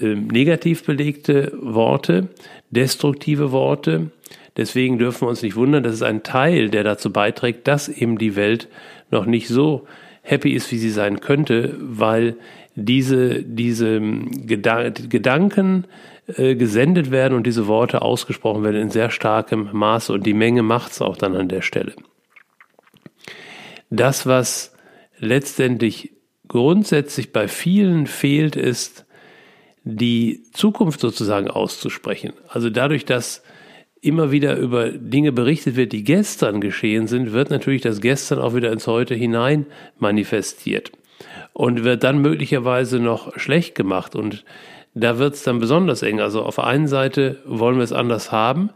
äh, 0.00 0.14
negativ 0.14 0.84
belegte 0.84 1.52
Worte, 1.60 2.28
destruktive 2.70 3.52
Worte. 3.52 4.10
Deswegen 4.56 4.98
dürfen 4.98 5.22
wir 5.22 5.30
uns 5.30 5.42
nicht 5.42 5.56
wundern, 5.56 5.84
dass 5.84 5.94
es 5.94 6.02
ein 6.02 6.22
Teil, 6.22 6.70
der 6.70 6.84
dazu 6.84 7.12
beiträgt, 7.12 7.68
dass 7.68 7.88
eben 7.88 8.18
die 8.18 8.34
Welt 8.36 8.68
noch 9.10 9.26
nicht 9.26 9.48
so 9.48 9.86
happy 10.22 10.52
ist, 10.52 10.70
wie 10.72 10.78
sie 10.78 10.90
sein 10.90 11.20
könnte, 11.20 11.76
weil 11.78 12.36
diese, 12.74 13.42
diese 13.42 14.00
Gedanken 14.00 15.84
äh, 16.38 16.54
gesendet 16.54 17.10
werden 17.10 17.34
und 17.34 17.46
diese 17.46 17.66
Worte 17.66 18.02
ausgesprochen 18.02 18.62
werden 18.64 18.80
in 18.80 18.90
sehr 18.90 19.10
starkem 19.10 19.68
Maße 19.72 20.12
und 20.12 20.26
die 20.26 20.34
Menge 20.34 20.62
macht 20.62 20.92
es 20.92 21.02
auch 21.02 21.16
dann 21.16 21.36
an 21.36 21.48
der 21.48 21.62
Stelle. 21.62 21.94
Das, 23.90 24.26
was 24.26 24.74
letztendlich 25.18 26.12
grundsätzlich 26.48 27.32
bei 27.32 27.48
vielen 27.48 28.06
fehlt, 28.06 28.56
ist, 28.56 29.06
die 29.84 30.44
Zukunft 30.52 31.00
sozusagen 31.00 31.48
auszusprechen. 31.48 32.32
Also 32.48 32.70
dadurch, 32.70 33.04
dass 33.04 33.42
immer 34.00 34.30
wieder 34.30 34.56
über 34.56 34.90
Dinge 34.90 35.32
berichtet 35.32 35.76
wird, 35.76 35.92
die 35.92 36.04
gestern 36.04 36.60
geschehen 36.60 37.06
sind, 37.06 37.32
wird 37.32 37.50
natürlich 37.50 37.82
das 37.82 38.00
Gestern 38.00 38.38
auch 38.38 38.54
wieder 38.54 38.72
ins 38.72 38.86
Heute 38.86 39.14
hinein 39.14 39.66
manifestiert 39.98 40.92
und 41.52 41.84
wird 41.84 42.02
dann 42.02 42.20
möglicherweise 42.22 42.98
noch 42.98 43.38
schlecht 43.38 43.74
gemacht 43.74 44.14
und 44.14 44.44
da 44.94 45.18
wird 45.18 45.34
es 45.34 45.42
dann 45.42 45.58
besonders 45.58 46.02
eng. 46.02 46.20
Also 46.20 46.42
auf 46.42 46.56
der 46.56 46.66
einen 46.66 46.88
Seite 46.88 47.38
wollen 47.44 47.76
wir 47.76 47.84
es 47.84 47.92
anders 47.92 48.32
haben, 48.32 48.70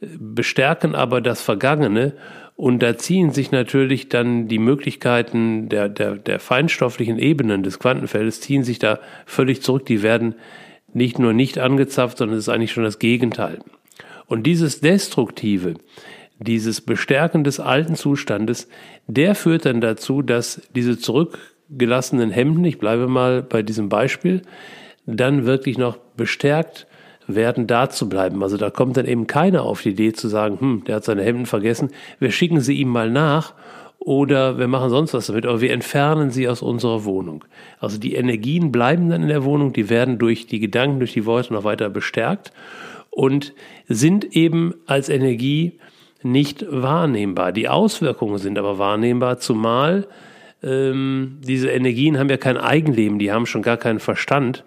bestärken 0.00 0.94
aber 0.94 1.20
das 1.20 1.40
Vergangene 1.40 2.14
und 2.56 2.82
da 2.82 2.96
ziehen 2.96 3.32
sich 3.32 3.50
natürlich 3.50 4.08
dann 4.08 4.48
die 4.48 4.58
Möglichkeiten 4.58 5.68
der, 5.68 5.90
der, 5.90 6.16
der 6.16 6.40
feinstofflichen 6.40 7.18
Ebenen 7.18 7.62
des 7.62 7.78
Quantenfeldes, 7.78 8.40
ziehen 8.40 8.64
sich 8.64 8.78
da 8.78 8.98
völlig 9.26 9.62
zurück. 9.62 9.84
Die 9.86 10.02
werden 10.02 10.36
nicht 10.94 11.18
nur 11.18 11.34
nicht 11.34 11.58
angezapft, 11.58 12.16
sondern 12.16 12.38
es 12.38 12.44
ist 12.44 12.48
eigentlich 12.48 12.72
schon 12.72 12.84
das 12.84 12.98
Gegenteil. 12.98 13.58
Und 14.26 14.44
dieses 14.44 14.80
Destruktive, 14.80 15.74
dieses 16.38 16.80
Bestärken 16.80 17.44
des 17.44 17.60
alten 17.60 17.94
Zustandes, 17.94 18.68
der 19.06 19.34
führt 19.34 19.66
dann 19.66 19.82
dazu, 19.82 20.22
dass 20.22 20.62
diese 20.74 20.98
zurückgelassenen 20.98 22.30
Hemden, 22.30 22.64
ich 22.64 22.78
bleibe 22.78 23.06
mal 23.06 23.42
bei 23.42 23.62
diesem 23.62 23.90
Beispiel, 23.90 24.42
dann 25.06 25.46
wirklich 25.46 25.78
noch 25.78 25.96
bestärkt 26.16 26.86
werden, 27.26 27.66
da 27.66 27.88
zu 27.88 28.08
bleiben. 28.08 28.42
Also 28.42 28.56
da 28.56 28.70
kommt 28.70 28.96
dann 28.96 29.06
eben 29.06 29.26
keiner 29.26 29.62
auf 29.62 29.82
die 29.82 29.90
Idee 29.90 30.12
zu 30.12 30.28
sagen, 30.28 30.60
hm, 30.60 30.84
der 30.84 30.96
hat 30.96 31.04
seine 31.04 31.22
Hemden 31.22 31.46
vergessen, 31.46 31.90
wir 32.18 32.30
schicken 32.30 32.60
sie 32.60 32.74
ihm 32.74 32.88
mal 32.88 33.10
nach 33.10 33.54
oder 33.98 34.58
wir 34.58 34.68
machen 34.68 34.90
sonst 34.90 35.14
was 35.14 35.26
damit, 35.26 35.46
aber 35.46 35.60
wir 35.60 35.72
entfernen 35.72 36.30
sie 36.30 36.48
aus 36.48 36.62
unserer 36.62 37.04
Wohnung. 37.04 37.44
Also 37.80 37.98
die 37.98 38.14
Energien 38.14 38.70
bleiben 38.70 39.08
dann 39.08 39.22
in 39.22 39.28
der 39.28 39.44
Wohnung, 39.44 39.72
die 39.72 39.90
werden 39.90 40.18
durch 40.18 40.46
die 40.46 40.60
Gedanken, 40.60 41.00
durch 41.00 41.12
die 41.12 41.26
Worte 41.26 41.52
noch 41.52 41.64
weiter 41.64 41.88
bestärkt 41.88 42.52
und 43.10 43.54
sind 43.88 44.36
eben 44.36 44.74
als 44.86 45.08
Energie 45.08 45.78
nicht 46.22 46.64
wahrnehmbar. 46.68 47.52
Die 47.52 47.68
Auswirkungen 47.68 48.38
sind 48.38 48.58
aber 48.58 48.78
wahrnehmbar, 48.78 49.38
zumal 49.38 50.06
ähm, 50.62 51.38
diese 51.42 51.70
Energien 51.70 52.18
haben 52.18 52.30
ja 52.30 52.36
kein 52.36 52.56
Eigenleben, 52.56 53.18
die 53.18 53.32
haben 53.32 53.46
schon 53.46 53.62
gar 53.62 53.76
keinen 53.76 54.00
Verstand. 54.00 54.64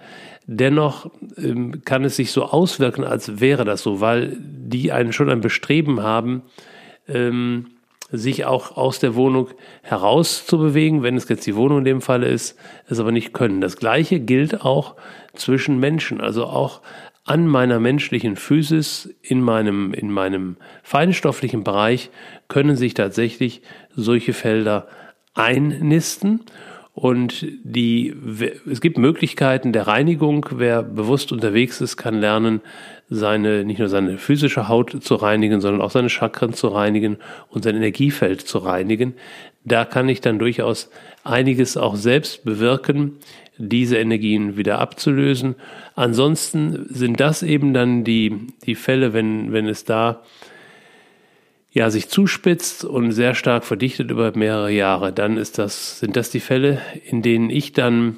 Dennoch 0.52 1.12
ähm, 1.38 1.84
kann 1.86 2.04
es 2.04 2.16
sich 2.16 2.32
so 2.32 2.44
auswirken, 2.44 3.04
als 3.04 3.40
wäre 3.40 3.66
das 3.66 3.84
so, 3.84 4.02
weil 4.02 4.36
die 4.40 4.92
einen 4.92 5.14
schon 5.14 5.30
ein 5.30 5.42
Bestreben 5.42 6.02
haben, 6.02 6.42
ähm, 7.08 7.68
sich 8.12 8.46
auch 8.46 8.76
aus 8.76 8.98
der 8.98 9.14
Wohnung 9.14 9.50
herauszubewegen, 9.84 11.04
wenn 11.04 11.16
es 11.18 11.30
jetzt 11.30 11.46
die 11.46 11.56
Wohnung 11.56 11.80
in 11.80 11.86
dem 11.86 12.02
Falle 12.02 12.28
ist, 12.28 12.58
es 12.88 13.00
aber 13.00 13.12
nicht 13.12 13.32
können. 13.32 13.62
Das 13.62 13.78
Gleiche 13.78 14.20
gilt 14.20 14.62
auch 14.62 14.96
zwischen 15.36 15.80
Menschen, 15.80 16.20
also 16.20 16.46
auch 16.46 16.82
an 17.26 17.46
meiner 17.46 17.80
menschlichen 17.80 18.36
Physis, 18.36 19.14
in 19.22 19.42
meinem, 19.42 19.94
in 19.94 20.12
meinem 20.12 20.58
feinstofflichen 20.82 21.64
Bereich 21.64 22.10
können 22.48 22.76
sich 22.76 22.96
tatsächlich 22.96 23.62
solche 23.96 24.34
Felder 24.34 24.88
einnisten. 25.36 26.42
Und 27.00 27.46
die, 27.64 28.14
es 28.70 28.82
gibt 28.82 28.98
Möglichkeiten 28.98 29.72
der 29.72 29.88
Reinigung. 29.88 30.48
Wer 30.52 30.84
bewusst 30.84 31.32
unterwegs 31.32 31.80
ist, 31.80 31.96
kann 31.96 32.20
lernen, 32.20 32.60
seine, 33.10 33.64
nicht 33.64 33.80
nur 33.80 33.88
seine 33.88 34.18
physische 34.18 34.68
Haut 34.68 35.02
zu 35.02 35.16
reinigen, 35.16 35.62
sondern 35.62 35.82
auch 35.82 35.92
seine 35.92 36.10
Chakren 36.10 36.52
zu 36.52 36.68
reinigen 36.68 37.16
und 37.48 37.64
sein 37.64 37.78
Energiefeld 37.78 38.42
zu 38.42 38.58
reinigen. 38.58 39.14
Da 39.64 39.86
kann 39.86 40.10
ich 40.10 40.20
dann 40.20 40.40
durchaus 40.40 40.90
einiges 41.24 41.78
auch 41.78 41.96
selbst 41.96 42.44
bewirken, 42.44 43.14
diese 43.58 43.96
Energien 43.96 44.58
wieder 44.58 44.80
abzulösen. 44.80 45.56
Ansonsten 45.96 46.86
sind 46.90 47.22
das 47.22 47.44
eben 47.44 47.74
dann 47.74 48.04
die, 48.04 48.48
die 48.66 48.76
Fälle, 48.76 49.14
wenn, 49.14 49.54
wenn 49.54 49.68
es 49.68 49.86
da 49.86 50.22
ja, 51.72 51.90
sich 51.90 52.10
zuspitzt 52.10 52.84
und 52.84 53.12
sehr 53.12 53.36
stark 53.36 53.64
verdichtet 53.64 54.10
über 54.12 54.36
mehrere 54.36 54.72
Jahre, 54.72 55.14
dann 55.14 55.38
ist 55.38 55.60
das, 55.60 56.00
sind 56.00 56.16
das 56.16 56.32
die 56.32 56.40
Fälle, 56.40 56.82
in 57.06 57.22
denen 57.22 57.50
ich 57.50 57.74
dann 57.74 58.18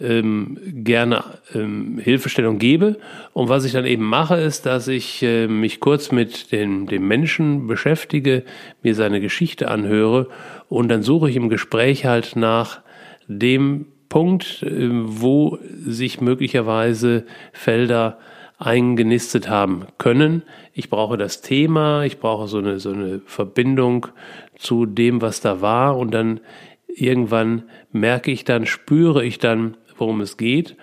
ähm, 0.00 0.58
gerne 0.64 1.24
ähm, 1.54 1.98
Hilfestellung 1.98 2.58
gebe. 2.58 2.98
Und 3.32 3.48
was 3.48 3.64
ich 3.64 3.72
dann 3.72 3.84
eben 3.84 4.04
mache, 4.04 4.36
ist, 4.36 4.64
dass 4.64 4.88
ich 4.88 5.22
äh, 5.22 5.48
mich 5.48 5.80
kurz 5.80 6.12
mit 6.12 6.52
den, 6.52 6.86
dem 6.86 7.06
Menschen 7.06 7.66
beschäftige, 7.66 8.44
mir 8.82 8.94
seine 8.94 9.20
Geschichte 9.20 9.68
anhöre 9.68 10.28
und 10.68 10.88
dann 10.88 11.02
suche 11.02 11.30
ich 11.30 11.36
im 11.36 11.48
Gespräch 11.48 12.06
halt 12.06 12.36
nach 12.36 12.80
dem 13.26 13.86
Punkt, 14.08 14.62
äh, 14.62 14.88
wo 14.90 15.58
sich 15.84 16.20
möglicherweise 16.20 17.24
Felder 17.52 18.18
eingenistet 18.58 19.48
haben 19.48 19.86
können. 19.98 20.42
Ich 20.72 20.90
brauche 20.90 21.16
das 21.16 21.40
Thema, 21.40 22.04
ich 22.04 22.18
brauche 22.18 22.48
so 22.48 22.58
eine, 22.58 22.80
so 22.80 22.90
eine 22.90 23.20
Verbindung 23.24 24.08
zu 24.56 24.84
dem, 24.84 25.22
was 25.22 25.40
da 25.40 25.60
war. 25.60 25.96
Und 25.96 26.12
dann 26.12 26.40
irgendwann 26.86 27.64
merke 27.92 28.30
ich 28.30 28.44
dann, 28.44 28.66
spüre 28.66 29.24
ich 29.24 29.38
dann, 29.38 29.76
worum 29.96 30.20
es 30.20 30.36
geht 30.36 30.76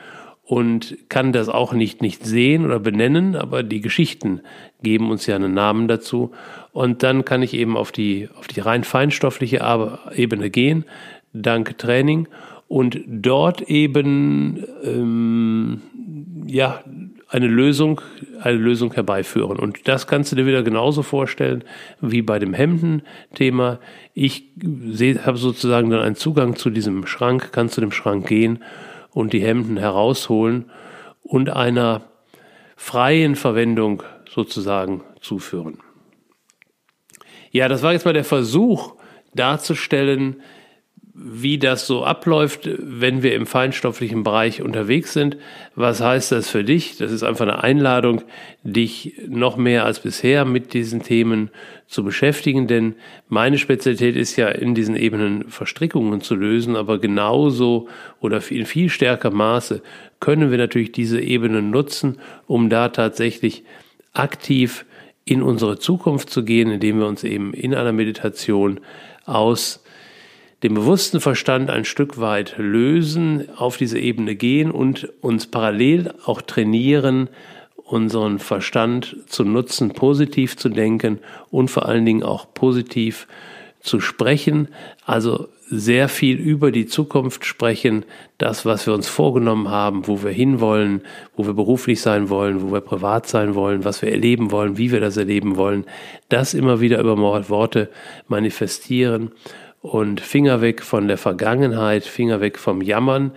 und 0.45 0.97
kann 1.09 1.33
das 1.33 1.49
auch 1.49 1.73
nicht, 1.73 2.01
nicht 2.01 2.23
sehen 2.23 2.65
oder 2.65 2.79
benennen, 2.79 3.35
aber 3.35 3.63
die 3.63 3.81
Geschichten 3.81 4.41
geben 4.83 5.09
uns 5.09 5.25
ja 5.25 5.35
einen 5.35 5.55
Namen 5.55 5.87
dazu. 5.87 6.31
Und 6.71 7.01
dann 7.01 7.25
kann 7.25 7.41
ich 7.41 7.55
eben 7.55 7.75
auf 7.75 7.91
die, 7.91 8.29
auf 8.35 8.47
die 8.47 8.59
rein 8.59 8.83
feinstoffliche 8.83 9.61
Ebene 10.13 10.49
gehen, 10.51 10.85
dank 11.33 11.77
Training. 11.79 12.27
Und 12.67 12.99
dort 13.07 13.63
eben 13.63 14.63
ähm, 14.83 15.81
ja 16.45 16.83
eine 17.35 17.47
Lösung, 17.47 17.99
eine 18.41 18.57
Lösung 18.57 18.93
herbeiführen. 18.93 19.59
Und 19.59 19.89
das 19.89 20.07
kannst 20.07 20.31
du 20.31 20.37
dir 20.37 20.45
wieder 20.45 20.63
genauso 20.63 21.03
vorstellen 21.03 21.65
wie 21.99 22.21
bei 22.21 22.39
dem 22.39 22.53
Hemden-Thema. 22.53 23.79
Ich 24.13 24.51
habe 25.25 25.37
sozusagen 25.37 25.89
dann 25.89 25.99
einen 25.99 26.15
Zugang 26.15 26.55
zu 26.55 26.69
diesem 26.69 27.05
Schrank, 27.05 27.51
kann 27.51 27.67
zu 27.67 27.81
dem 27.81 27.91
Schrank 27.91 28.25
gehen 28.25 28.63
und 29.11 29.33
die 29.33 29.41
Hemden 29.41 29.75
herausholen 29.75 30.71
und 31.23 31.49
einer 31.49 32.03
freien 32.77 33.35
Verwendung 33.35 34.01
sozusagen 34.33 35.03
zuführen. 35.19 35.79
Ja, 37.51 37.67
das 37.67 37.83
war 37.83 37.91
jetzt 37.91 38.05
mal 38.05 38.13
der 38.13 38.23
Versuch 38.23 38.95
darzustellen, 39.33 40.41
wie 41.17 41.57
das 41.57 41.87
so 41.87 42.03
abläuft, 42.03 42.69
wenn 42.77 43.23
wir 43.23 43.35
im 43.35 43.45
feinstofflichen 43.45 44.23
Bereich 44.23 44.61
unterwegs 44.61 45.13
sind. 45.13 45.37
Was 45.73 46.01
heißt 46.01 46.33
das 46.33 46.49
für 46.49 46.65
dich? 46.65 46.97
Das 46.97 47.09
ist 47.13 47.23
einfach 47.23 47.43
eine 47.43 47.63
Einladung, 47.63 48.21
dich 48.63 49.13
noch 49.25 49.55
mehr 49.55 49.85
als 49.85 50.01
bisher 50.01 50.43
mit 50.43 50.73
diesen 50.73 51.03
Themen 51.03 51.51
zu 51.87 52.03
beschäftigen, 52.03 52.67
denn 52.67 52.95
meine 53.29 53.57
Spezialität 53.57 54.17
ist 54.17 54.35
ja 54.35 54.49
in 54.49 54.75
diesen 54.75 54.97
Ebenen 54.97 55.49
Verstrickungen 55.49 56.19
zu 56.19 56.35
lösen, 56.35 56.75
aber 56.75 56.99
genauso 56.99 57.87
oder 58.19 58.41
in 58.49 58.65
viel 58.65 58.89
stärker 58.89 59.31
Maße 59.31 59.81
können 60.19 60.51
wir 60.51 60.57
natürlich 60.57 60.91
diese 60.91 61.21
Ebenen 61.21 61.69
nutzen, 61.69 62.17
um 62.45 62.69
da 62.69 62.89
tatsächlich 62.89 63.63
aktiv 64.11 64.85
in 65.23 65.41
unsere 65.41 65.79
Zukunft 65.79 66.29
zu 66.29 66.43
gehen, 66.43 66.71
indem 66.71 66.99
wir 66.99 67.07
uns 67.07 67.23
eben 67.23 67.53
in 67.53 67.73
einer 67.73 67.93
Meditation 67.93 68.81
aus 69.25 69.84
dem 70.63 70.73
bewussten 70.73 71.19
Verstand 71.19 71.69
ein 71.69 71.85
Stück 71.85 72.19
weit 72.19 72.55
lösen, 72.57 73.49
auf 73.55 73.77
diese 73.77 73.99
Ebene 73.99 74.35
gehen 74.35 74.71
und 74.71 75.09
uns 75.21 75.47
parallel 75.47 76.13
auch 76.25 76.41
trainieren, 76.41 77.29
unseren 77.75 78.39
Verstand 78.39 79.17
zu 79.27 79.43
nutzen, 79.43 79.93
positiv 79.93 80.57
zu 80.57 80.69
denken 80.69 81.19
und 81.51 81.69
vor 81.69 81.85
allen 81.85 82.05
Dingen 82.05 82.23
auch 82.23 82.53
positiv 82.53 83.27
zu 83.79 83.99
sprechen, 83.99 84.69
also 85.05 85.47
sehr 85.67 86.09
viel 86.09 86.37
über 86.37 86.71
die 86.71 86.85
Zukunft 86.85 87.45
sprechen, 87.45 88.05
das, 88.37 88.65
was 88.65 88.85
wir 88.87 88.93
uns 88.93 89.07
vorgenommen 89.07 89.69
haben, 89.69 90.07
wo 90.07 90.23
wir 90.23 90.31
hinwollen, 90.31 91.01
wo 91.35 91.45
wir 91.45 91.53
beruflich 91.53 92.01
sein 92.01 92.29
wollen, 92.29 92.61
wo 92.61 92.71
wir 92.71 92.81
privat 92.81 93.27
sein 93.27 93.55
wollen, 93.55 93.83
was 93.83 94.01
wir 94.01 94.11
erleben 94.11 94.51
wollen, 94.51 94.77
wie 94.77 94.91
wir 94.91 94.99
das 94.99 95.17
erleben 95.17 95.55
wollen, 95.55 95.85
das 96.29 96.53
immer 96.53 96.81
wieder 96.81 96.99
über 96.99 97.17
Worte 97.17 97.89
manifestieren 98.27 99.31
und 99.85 100.19
Finger 100.19 100.61
weg 100.61 100.81
von 100.81 101.07
der 101.07 101.17
Vergangenheit, 101.17 102.05
Finger 102.05 102.41
weg 102.41 102.57
vom 102.57 102.81
Jammern, 102.81 103.31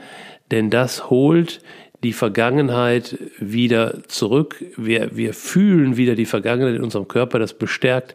denn 0.50 0.70
das 0.70 1.10
holt 1.10 1.60
die 2.02 2.12
Vergangenheit 2.12 3.18
wieder 3.38 4.02
zurück. 4.08 4.64
Wir, 4.76 5.16
wir 5.16 5.34
fühlen 5.34 5.96
wieder 5.96 6.14
die 6.14 6.26
Vergangenheit 6.26 6.76
in 6.76 6.82
unserem 6.82 7.08
Körper, 7.08 7.38
das 7.38 7.54
bestärkt 7.54 8.14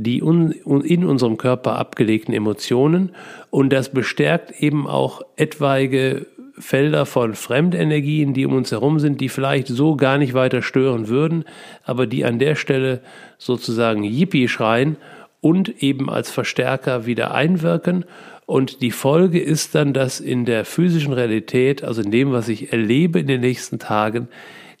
die 0.00 0.18
in 0.18 1.04
unserem 1.04 1.38
Körper 1.38 1.76
abgelegten 1.76 2.32
Emotionen. 2.32 3.10
Und 3.50 3.72
das 3.72 3.88
bestärkt 3.88 4.62
eben 4.62 4.86
auch 4.86 5.22
etwaige 5.34 6.26
Felder 6.56 7.04
von 7.04 7.34
Fremdenergien, 7.34 8.32
die 8.32 8.46
um 8.46 8.54
uns 8.54 8.70
herum 8.70 9.00
sind, 9.00 9.20
die 9.20 9.28
vielleicht 9.28 9.66
so 9.66 9.96
gar 9.96 10.18
nicht 10.18 10.34
weiter 10.34 10.62
stören 10.62 11.08
würden, 11.08 11.44
aber 11.84 12.06
die 12.06 12.24
an 12.24 12.38
der 12.38 12.54
Stelle 12.54 13.00
sozusagen 13.38 14.04
Yippie 14.04 14.46
schreien 14.46 14.96
und 15.40 15.82
eben 15.82 16.10
als 16.10 16.30
Verstärker 16.30 17.06
wieder 17.06 17.32
einwirken. 17.32 18.04
Und 18.46 18.82
die 18.82 18.90
Folge 18.90 19.40
ist 19.40 19.74
dann, 19.74 19.92
dass 19.92 20.20
in 20.20 20.44
der 20.44 20.64
physischen 20.64 21.12
Realität, 21.12 21.84
also 21.84 22.02
in 22.02 22.10
dem, 22.10 22.32
was 22.32 22.48
ich 22.48 22.72
erlebe 22.72 23.20
in 23.20 23.26
den 23.26 23.40
nächsten 23.40 23.78
Tagen, 23.78 24.28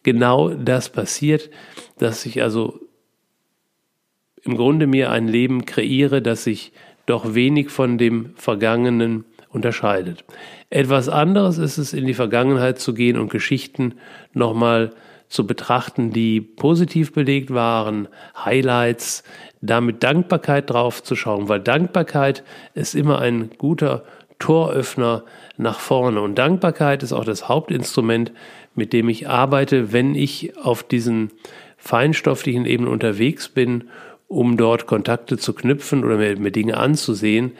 genau 0.02 0.50
das 0.50 0.88
passiert, 0.88 1.50
dass 1.98 2.24
ich 2.26 2.42
also 2.42 2.80
im 4.42 4.56
Grunde 4.56 4.86
mir 4.86 5.10
ein 5.10 5.28
Leben 5.28 5.66
kreiere, 5.66 6.22
das 6.22 6.44
sich 6.44 6.72
doch 7.06 7.34
wenig 7.34 7.70
von 7.70 7.98
dem 7.98 8.30
Vergangenen 8.36 9.24
unterscheidet. 9.50 10.24
Etwas 10.70 11.08
anderes 11.08 11.58
ist 11.58 11.78
es, 11.78 11.92
in 11.92 12.06
die 12.06 12.14
Vergangenheit 12.14 12.78
zu 12.78 12.94
gehen 12.94 13.18
und 13.18 13.30
Geschichten 13.30 13.94
nochmal 14.32 14.92
zu 15.28 15.46
betrachten, 15.46 16.10
die 16.10 16.40
positiv 16.40 17.12
belegt 17.12 17.52
waren, 17.52 18.08
Highlights, 18.36 19.24
da 19.60 19.80
mit 19.80 20.02
Dankbarkeit 20.02 20.70
drauf 20.70 21.02
zu 21.02 21.16
schauen, 21.16 21.48
weil 21.48 21.60
Dankbarkeit 21.60 22.44
ist 22.74 22.94
immer 22.94 23.18
ein 23.18 23.50
guter 23.58 24.04
Toröffner 24.38 25.24
nach 25.56 25.80
vorne. 25.80 26.20
Und 26.20 26.36
Dankbarkeit 26.36 27.02
ist 27.02 27.12
auch 27.12 27.24
das 27.24 27.48
Hauptinstrument, 27.48 28.32
mit 28.74 28.92
dem 28.92 29.08
ich 29.08 29.28
arbeite, 29.28 29.92
wenn 29.92 30.14
ich 30.14 30.56
auf 30.56 30.82
diesen 30.82 31.32
feinstofflichen 31.76 32.66
Ebenen 32.66 32.90
unterwegs 32.90 33.48
bin, 33.48 33.84
um 34.28 34.56
dort 34.56 34.86
Kontakte 34.86 35.38
zu 35.38 35.54
knüpfen 35.54 36.04
oder 36.04 36.16
mir, 36.16 36.38
mir 36.38 36.52
Dinge 36.52 36.76
anzusehen, 36.76 37.52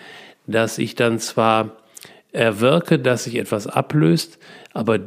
dass 0.46 0.78
ich 0.78 0.94
dann 0.94 1.18
zwar 1.18 1.76
erwirke, 2.32 2.98
dass 2.98 3.24
sich 3.24 3.36
etwas 3.36 3.66
ablöst, 3.66 4.38
aber 4.74 5.00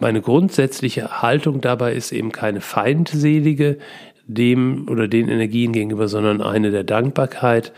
meine 0.00 0.20
grundsätzliche 0.20 1.22
Haltung 1.22 1.60
dabei 1.60 1.94
ist 1.94 2.10
eben 2.10 2.32
keine 2.32 2.60
feindselige, 2.60 3.78
dem 4.26 4.88
oder 4.88 5.08
den 5.08 5.28
Energien 5.28 5.72
gegenüber, 5.72 6.08
sondern 6.08 6.40
eine 6.40 6.70
der 6.70 6.84
Dankbarkeit 6.84 7.72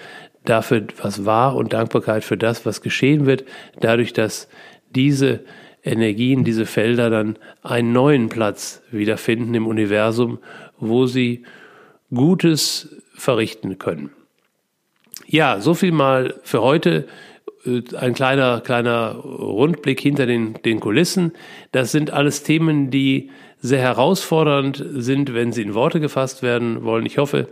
dafür, 0.44 0.86
was 1.02 1.24
war 1.24 1.56
und 1.56 1.72
Dankbarkeit 1.72 2.24
für 2.24 2.36
das, 2.36 2.64
was 2.64 2.82
geschehen 2.82 3.26
wird, 3.26 3.44
dadurch, 3.80 4.12
dass 4.12 4.48
diese 4.94 5.40
Energien, 5.82 6.44
diese 6.44 6.66
Felder 6.66 7.10
dann 7.10 7.38
einen 7.62 7.92
neuen 7.92 8.28
Platz 8.28 8.82
wiederfinden 8.90 9.54
im 9.54 9.66
Universum, 9.66 10.38
wo 10.78 11.06
sie 11.06 11.44
Gutes 12.12 13.02
verrichten 13.14 13.78
können. 13.78 14.10
Ja, 15.26 15.60
so 15.60 15.74
viel 15.74 15.92
mal 15.92 16.34
für 16.42 16.62
heute. 16.62 17.06
Äh, 17.64 17.82
ein 17.96 18.14
kleiner, 18.14 18.60
kleiner 18.60 19.14
Rundblick 19.14 20.00
hinter 20.00 20.26
den, 20.26 20.54
den 20.64 20.80
Kulissen. 20.80 21.32
Das 21.72 21.92
sind 21.92 22.12
alles 22.12 22.42
Themen, 22.42 22.90
die 22.90 23.30
sehr 23.60 23.80
herausfordernd 23.80 24.84
sind, 24.94 25.34
wenn 25.34 25.52
sie 25.52 25.62
in 25.62 25.74
Worte 25.74 26.00
gefasst 26.00 26.42
werden 26.42 26.84
wollen. 26.84 27.06
Ich 27.06 27.18
hoffe, 27.18 27.48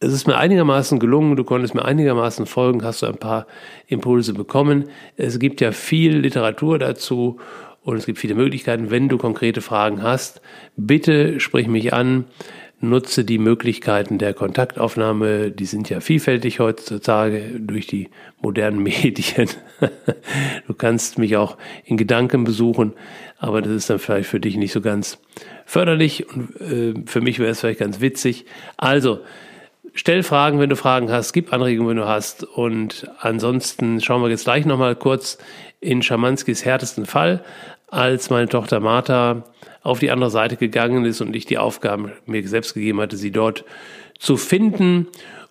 es 0.00 0.12
ist 0.12 0.26
mir 0.26 0.36
einigermaßen 0.36 0.98
gelungen, 0.98 1.36
du 1.36 1.44
konntest 1.44 1.74
mir 1.74 1.84
einigermaßen 1.84 2.46
folgen, 2.46 2.82
hast 2.82 3.02
du 3.02 3.06
ein 3.06 3.18
paar 3.18 3.46
Impulse 3.86 4.34
bekommen. 4.34 4.88
Es 5.16 5.38
gibt 5.38 5.60
ja 5.60 5.70
viel 5.70 6.16
Literatur 6.16 6.78
dazu 6.78 7.38
und 7.82 7.96
es 7.96 8.06
gibt 8.06 8.18
viele 8.18 8.34
Möglichkeiten. 8.34 8.90
Wenn 8.90 9.08
du 9.08 9.18
konkrete 9.18 9.60
Fragen 9.60 10.02
hast, 10.02 10.40
bitte 10.76 11.38
sprich 11.40 11.68
mich 11.68 11.92
an, 11.92 12.24
nutze 12.82 13.24
die 13.24 13.38
Möglichkeiten 13.38 14.18
der 14.18 14.34
Kontaktaufnahme. 14.34 15.50
Die 15.50 15.64
sind 15.64 15.88
ja 15.88 16.00
vielfältig 16.00 16.60
heutzutage 16.60 17.58
durch 17.58 17.86
die 17.86 18.10
modernen 18.40 18.82
Medien. 18.82 19.48
du 20.66 20.74
kannst 20.74 21.18
mich 21.18 21.36
auch 21.36 21.56
in 21.84 21.96
Gedanken 21.96 22.44
besuchen, 22.44 22.92
aber 23.38 23.62
das 23.62 23.72
ist 23.72 23.90
dann 23.90 23.98
vielleicht 23.98 24.28
für 24.28 24.40
dich 24.40 24.56
nicht 24.56 24.72
so 24.72 24.80
ganz 24.80 25.18
förderlich 25.64 26.28
und 26.28 26.60
äh, 26.60 26.94
für 27.06 27.20
mich 27.20 27.38
wäre 27.38 27.50
es 27.50 27.60
vielleicht 27.60 27.80
ganz 27.80 28.00
witzig. 28.00 28.46
Also, 28.76 29.20
stell 29.94 30.22
Fragen, 30.22 30.58
wenn 30.58 30.70
du 30.70 30.76
Fragen 30.76 31.10
hast, 31.10 31.32
gib 31.32 31.52
Anregungen, 31.52 31.90
wenn 31.90 31.96
du 31.96 32.08
hast. 32.08 32.44
Und 32.44 33.08
ansonsten 33.20 34.00
schauen 34.00 34.22
wir 34.22 34.30
jetzt 34.30 34.44
gleich 34.44 34.66
nochmal 34.66 34.96
kurz 34.96 35.38
in 35.80 36.02
Schamanskis 36.02 36.64
härtesten 36.64 37.06
Fall, 37.06 37.44
als 37.88 38.30
meine 38.30 38.48
Tochter 38.48 38.80
Martha 38.80 39.44
auf 39.82 39.98
die 39.98 40.10
andere 40.10 40.30
Seite 40.30 40.56
gegangen 40.56 41.04
ist 41.04 41.20
und 41.20 41.34
ich 41.34 41.46
die 41.46 41.58
Aufgaben 41.58 42.12
mir 42.26 42.46
selbst 42.46 42.74
gegeben 42.74 43.00
hatte, 43.00 43.16
sie 43.16 43.30
dort 43.30 43.64
zu 44.18 44.36
finden. 44.36 45.08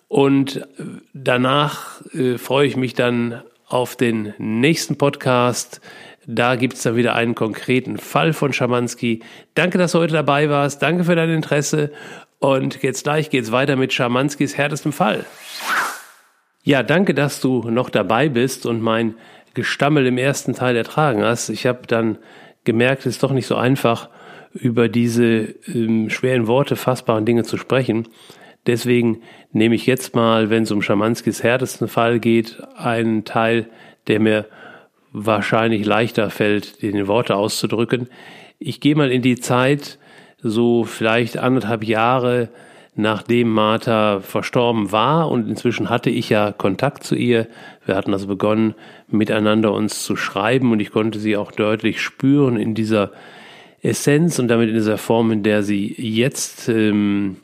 Und 0.08 0.66
danach 1.14 2.02
äh, 2.12 2.38
freue 2.38 2.66
ich 2.66 2.76
mich 2.76 2.94
dann 2.94 3.42
auf 3.66 3.96
den 3.96 4.34
nächsten 4.38 4.96
Podcast. 4.96 5.80
Da 6.26 6.56
gibt 6.56 6.74
es 6.74 6.82
dann 6.82 6.96
wieder 6.96 7.14
einen 7.14 7.34
konkreten 7.34 7.98
Fall 7.98 8.32
von 8.32 8.52
Schamanski. 8.52 9.20
Danke, 9.54 9.78
dass 9.78 9.92
du 9.92 9.98
heute 9.98 10.12
dabei 10.12 10.48
warst. 10.50 10.82
Danke 10.82 11.04
für 11.04 11.16
dein 11.16 11.30
Interesse 11.30 11.90
und 12.38 12.82
jetzt 12.82 13.04
gleich 13.04 13.30
geht's 13.30 13.52
weiter 13.52 13.76
mit 13.76 13.92
Schamanskis 13.92 14.56
härtestem 14.56 14.92
Fall. 14.92 15.24
Ja, 16.64 16.82
danke, 16.82 17.14
dass 17.14 17.40
du 17.40 17.70
noch 17.70 17.90
dabei 17.90 18.28
bist 18.28 18.66
und 18.66 18.80
mein 18.80 19.14
Gestammel 19.54 20.06
im 20.06 20.18
ersten 20.18 20.54
Teil 20.54 20.76
ertragen 20.76 21.22
hast. 21.22 21.48
Ich 21.48 21.66
habe 21.66 21.86
dann 21.86 22.18
gemerkt, 22.64 23.00
es 23.00 23.14
ist 23.14 23.22
doch 23.22 23.32
nicht 23.32 23.46
so 23.46 23.56
einfach, 23.56 24.08
über 24.54 24.88
diese 24.88 25.54
ähm, 25.66 26.10
schweren 26.10 26.46
Worte, 26.46 26.76
fassbaren 26.76 27.24
Dinge 27.24 27.44
zu 27.44 27.56
sprechen. 27.56 28.08
Deswegen 28.66 29.22
nehme 29.52 29.74
ich 29.74 29.86
jetzt 29.86 30.14
mal, 30.14 30.50
wenn 30.50 30.62
es 30.62 30.70
um 30.70 30.82
Schamanskis 30.82 31.42
härtesten 31.42 31.88
Fall 31.88 32.20
geht, 32.20 32.62
einen 32.76 33.24
Teil, 33.24 33.66
der 34.06 34.20
mir 34.20 34.46
wahrscheinlich 35.12 35.84
leichter 35.84 36.30
fällt, 36.30 36.82
den 36.82 36.96
in 36.96 37.06
Worte 37.06 37.36
auszudrücken. 37.36 38.08
Ich 38.58 38.80
gehe 38.80 38.94
mal 38.94 39.10
in 39.10 39.22
die 39.22 39.38
Zeit, 39.38 39.98
so 40.38 40.84
vielleicht 40.84 41.36
anderthalb 41.38 41.84
Jahre 41.84 42.48
nachdem 42.94 43.48
Martha 43.50 44.20
verstorben 44.20 44.92
war 44.92 45.30
und 45.30 45.48
inzwischen 45.48 45.88
hatte 45.88 46.10
ich 46.10 46.28
ja 46.28 46.52
Kontakt 46.52 47.04
zu 47.04 47.14
ihr. 47.14 47.46
Wir 47.86 47.96
hatten 47.96 48.12
also 48.12 48.26
begonnen, 48.26 48.74
miteinander 49.08 49.72
uns 49.72 50.04
zu 50.04 50.16
schreiben 50.16 50.72
und 50.72 50.80
ich 50.80 50.90
konnte 50.90 51.18
sie 51.18 51.36
auch 51.36 51.52
deutlich 51.52 52.02
spüren 52.02 52.56
in 52.56 52.74
dieser 52.74 53.10
Essenz 53.82 54.38
und 54.38 54.48
damit 54.48 54.68
in 54.68 54.74
dieser 54.74 54.98
Form, 54.98 55.32
in 55.32 55.42
der 55.42 55.62
sie 55.62 55.94
jetzt 55.98 56.68
ähm, 56.68 57.36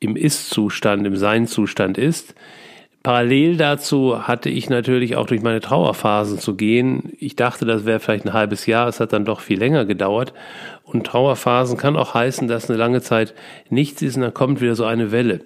im 0.00 0.16
Ist-Zustand, 0.16 1.06
im 1.06 1.16
Sein-Zustand 1.16 1.98
ist. 1.98 2.34
Parallel 3.04 3.56
dazu 3.56 4.26
hatte 4.26 4.50
ich 4.50 4.68
natürlich 4.68 5.16
auch 5.16 5.26
durch 5.26 5.40
meine 5.40 5.60
Trauerphasen 5.60 6.38
zu 6.38 6.56
gehen. 6.56 7.12
Ich 7.18 7.36
dachte, 7.36 7.64
das 7.64 7.86
wäre 7.86 8.00
vielleicht 8.00 8.26
ein 8.26 8.32
halbes 8.32 8.66
Jahr, 8.66 8.88
es 8.88 8.98
hat 8.98 9.12
dann 9.12 9.24
doch 9.24 9.40
viel 9.40 9.58
länger 9.58 9.84
gedauert. 9.84 10.34
Und 10.82 11.06
Trauerphasen 11.06 11.76
kann 11.78 11.96
auch 11.96 12.14
heißen, 12.14 12.48
dass 12.48 12.68
eine 12.68 12.78
lange 12.78 13.00
Zeit 13.00 13.34
nichts 13.70 14.02
ist 14.02 14.16
und 14.16 14.22
dann 14.22 14.34
kommt 14.34 14.60
wieder 14.60 14.74
so 14.74 14.84
eine 14.84 15.12
Welle. 15.12 15.40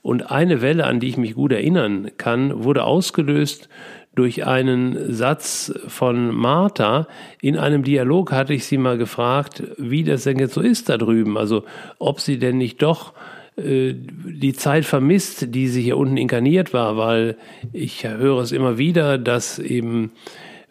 Und 0.00 0.30
eine 0.30 0.60
Welle, 0.60 0.84
an 0.84 0.98
die 0.98 1.08
ich 1.08 1.16
mich 1.16 1.34
gut 1.34 1.52
erinnern 1.52 2.10
kann, 2.16 2.64
wurde 2.64 2.84
ausgelöst 2.84 3.68
durch 4.14 4.46
einen 4.46 5.12
Satz 5.12 5.72
von 5.88 6.34
Martha. 6.34 7.08
In 7.40 7.58
einem 7.58 7.82
Dialog 7.82 8.32
hatte 8.32 8.54
ich 8.54 8.64
sie 8.66 8.78
mal 8.78 8.98
gefragt, 8.98 9.62
wie 9.76 10.04
das 10.04 10.24
denn 10.24 10.38
jetzt 10.38 10.54
so 10.54 10.60
ist 10.60 10.88
da 10.88 10.98
drüben. 10.98 11.36
Also 11.36 11.64
ob 11.98 12.20
sie 12.20 12.38
denn 12.38 12.58
nicht 12.58 12.82
doch 12.82 13.12
äh, 13.56 13.94
die 13.94 14.52
Zeit 14.52 14.84
vermisst, 14.84 15.54
die 15.54 15.68
sie 15.68 15.82
hier 15.82 15.96
unten 15.96 16.16
inkarniert 16.16 16.72
war, 16.72 16.96
weil 16.96 17.36
ich 17.72 18.06
höre 18.06 18.40
es 18.40 18.52
immer 18.52 18.78
wieder, 18.78 19.18
dass 19.18 19.58
eben 19.58 20.12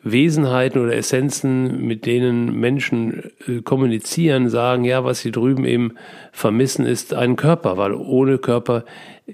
Wesenheiten 0.03 0.81
oder 0.81 0.95
Essenzen, 0.95 1.85
mit 1.87 2.05
denen 2.05 2.59
Menschen 2.59 3.31
äh, 3.47 3.61
kommunizieren, 3.61 4.49
sagen, 4.49 4.83
ja, 4.83 5.05
was 5.05 5.21
sie 5.21 5.31
drüben 5.31 5.65
eben 5.65 5.93
vermissen, 6.33 6.85
ist 6.85 7.13
ein 7.13 7.37
Körper, 7.37 7.77
weil 7.77 7.93
ohne 7.93 8.37
Körper 8.37 8.83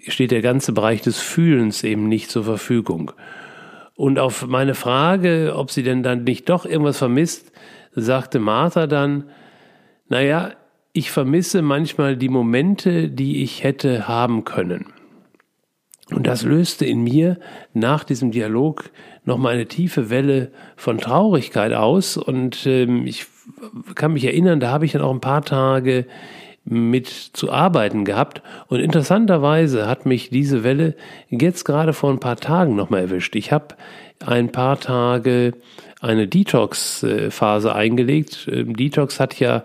steht 0.08 0.30
der 0.32 0.44
ganze 0.44 0.72
Bereich 0.72 1.02
des 1.02 1.20
Fühlens 1.20 1.84
eben 1.84 2.08
nicht 2.08 2.30
zur 2.30 2.44
Verfügung. 2.44 3.12
Und 4.00 4.18
auf 4.18 4.48
meine 4.48 4.76
Frage, 4.76 5.56
ob 5.58 5.72
sie 5.72 5.84
denn 5.84 6.04
dann 6.04 6.24
nicht 6.24 6.48
doch 6.48 6.66
irgendwas 6.66 7.00
vermisst, 7.00 7.52
sagte 7.92 8.40
Martha 8.40 8.88
dann, 8.88 9.26
naja, 10.08 10.54
ich 10.94 11.12
vermisse 11.12 11.62
manchmal 11.62 12.16
die 12.16 12.30
Momente, 12.30 13.10
die 13.10 13.44
ich 13.44 13.62
hätte 13.66 14.08
haben 14.08 14.46
können. 14.46 14.86
Und 16.12 16.28
das 16.28 16.44
löste 16.44 16.86
in 16.86 17.04
mir 17.04 17.40
nach 17.74 18.06
diesem 18.06 18.32
Dialog 18.32 18.90
nochmal 19.26 19.56
eine 19.56 19.66
tiefe 19.66 20.10
Welle 20.10 20.54
von 20.78 21.00
Traurigkeit 21.00 21.74
aus. 21.74 22.16
Und 22.16 22.66
ähm, 22.68 23.06
ich 23.06 23.26
kann 23.96 24.14
mich 24.14 24.24
erinnern, 24.24 24.62
da 24.62 24.72
habe 24.72 24.86
ich 24.86 24.94
dann 24.94 25.02
auch 25.02 25.14
ein 25.14 25.20
paar 25.20 25.44
Tage 25.44 26.06
mit 26.70 27.08
zu 27.08 27.52
arbeiten 27.52 28.06
gehabt. 28.06 28.42
Und 28.68 28.80
interessanterweise 28.80 29.88
hat 29.88 30.06
mich 30.06 30.30
diese 30.30 30.64
Welle 30.64 30.96
jetzt 31.30 31.66
gerade 31.66 31.94
vor 31.94 32.12
ein 32.12 32.20
paar 32.20 32.38
Tagen 32.38 32.76
nochmal 32.76 33.02
erwischt. 33.02 33.36
Ich 33.36 33.52
habe 33.52 33.76
ein 34.26 34.52
paar 34.52 34.80
Tage 34.80 35.54
eine 36.02 36.28
Detox-Phase 36.28 37.76
eingelegt. 37.76 38.48
Ähm, 38.52 38.76
Detox 38.76 39.20
hat 39.20 39.40
ja 39.40 39.64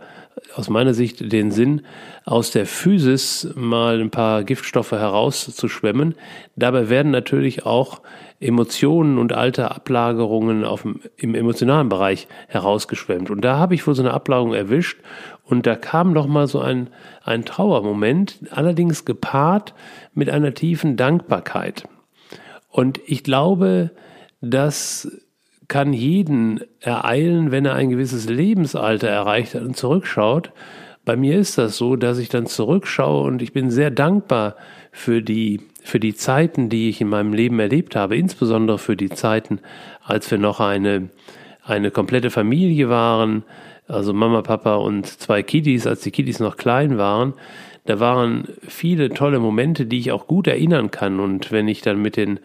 aus 0.55 0.69
meiner 0.69 0.95
Sicht 0.95 1.33
den 1.33 1.51
Sinn, 1.51 1.83
aus 2.25 2.51
der 2.51 2.67
Physis 2.67 3.49
mal 3.55 4.01
ein 4.01 4.11
paar 4.11 4.45
Giftstoffe 4.45 4.93
herauszuschwemmen. 4.93 6.15
Dabei 6.57 6.89
werden 6.89 7.11
natürlich 7.11 7.67
auch 7.67 8.01
Emotionen 8.41 9.19
und 9.19 9.33
alte 9.33 9.71
Ablagerungen 9.71 10.65
auf 10.65 10.83
dem, 10.83 11.01
im 11.17 11.35
emotionalen 11.35 11.89
Bereich 11.89 12.29
herausgeschwemmt. 12.49 13.31
Und 13.31 13.43
da 13.43 13.59
habe 13.59 13.75
ich 13.75 13.87
wohl 13.87 13.95
so 13.95 14.03
eine 14.03 14.13
Ablagerung 14.13 14.55
erwischt 14.55 14.99
und 15.45 15.67
da 15.67 15.77
kam 15.77 16.13
noch 16.13 16.27
mal 16.27 16.47
so 16.47 16.61
ein, 16.61 16.89
ein 17.23 17.45
Trauermoment, 17.45 18.41
allerdings 18.51 19.05
gepaart 19.05 19.75
mit 20.15 20.31
einer 20.31 20.55
tiefen 20.55 20.97
Dankbarkeit. 20.97 21.85
Und 22.71 23.01
ich 23.07 23.23
glaube, 23.23 23.91
dass 24.41 25.11
kann 25.69 25.93
jeden 25.93 26.61
ereilen, 26.81 27.51
wenn 27.51 27.65
er 27.65 27.75
ein 27.75 27.91
gewisses 27.91 28.29
Lebensalter 28.29 29.09
erreicht 29.09 29.55
hat 29.55 29.63
und 29.63 29.77
zurückschaut. 29.77 30.53
Bei 31.05 31.17
mir 31.17 31.39
ist 31.39 31.59
das 31.59 31.77
so, 31.77 31.97
dass 31.97 32.19
ich 32.19 32.29
dann 32.29 32.47
zurückschaue 32.47 33.27
und 33.27 33.43
ich 33.43 33.53
bin 33.53 33.71
sehr 33.71 33.91
dankbar 33.91 34.57
für 34.91 35.23
die, 35.23 35.61
für 35.83 36.01
die 36.01 36.15
Zeiten, 36.15 36.71
die 36.71 36.89
ich 36.89 37.01
in 37.01 37.09
meinem 37.09 37.35
Leben 37.35 37.59
erlebt 37.61 37.95
habe, 37.95 38.17
insbesondere 38.17 38.79
für 38.79 38.97
die 38.97 39.11
Zeiten, 39.11 39.61
als 40.03 40.31
wir 40.31 40.39
noch 40.39 40.61
eine, 40.61 41.11
eine 41.63 41.91
komplette 41.91 42.31
Familie 42.31 42.89
waren, 42.89 43.45
also 43.87 44.15
Mama, 44.15 44.41
Papa 44.41 44.77
und 44.77 45.07
zwei 45.07 45.43
Kiddies, 45.43 45.87
als 45.87 46.01
die 46.01 46.11
Kiddies 46.11 46.41
noch 46.41 46.57
klein 46.57 46.97
waren. 46.97 47.35
Da 47.85 48.01
waren 48.01 48.49
viele 48.63 49.11
tolle 49.11 49.41
Momente, 49.41 49.85
die 49.85 49.99
ich 49.99 50.11
auch 50.11 50.27
gut 50.27 50.47
erinnern 50.47 50.91
kann. 50.91 51.21
Und 51.21 51.53
wenn 51.53 51.69
ich 51.69 51.83
dann 51.83 52.01
mit 52.01 52.17
den 52.17 52.41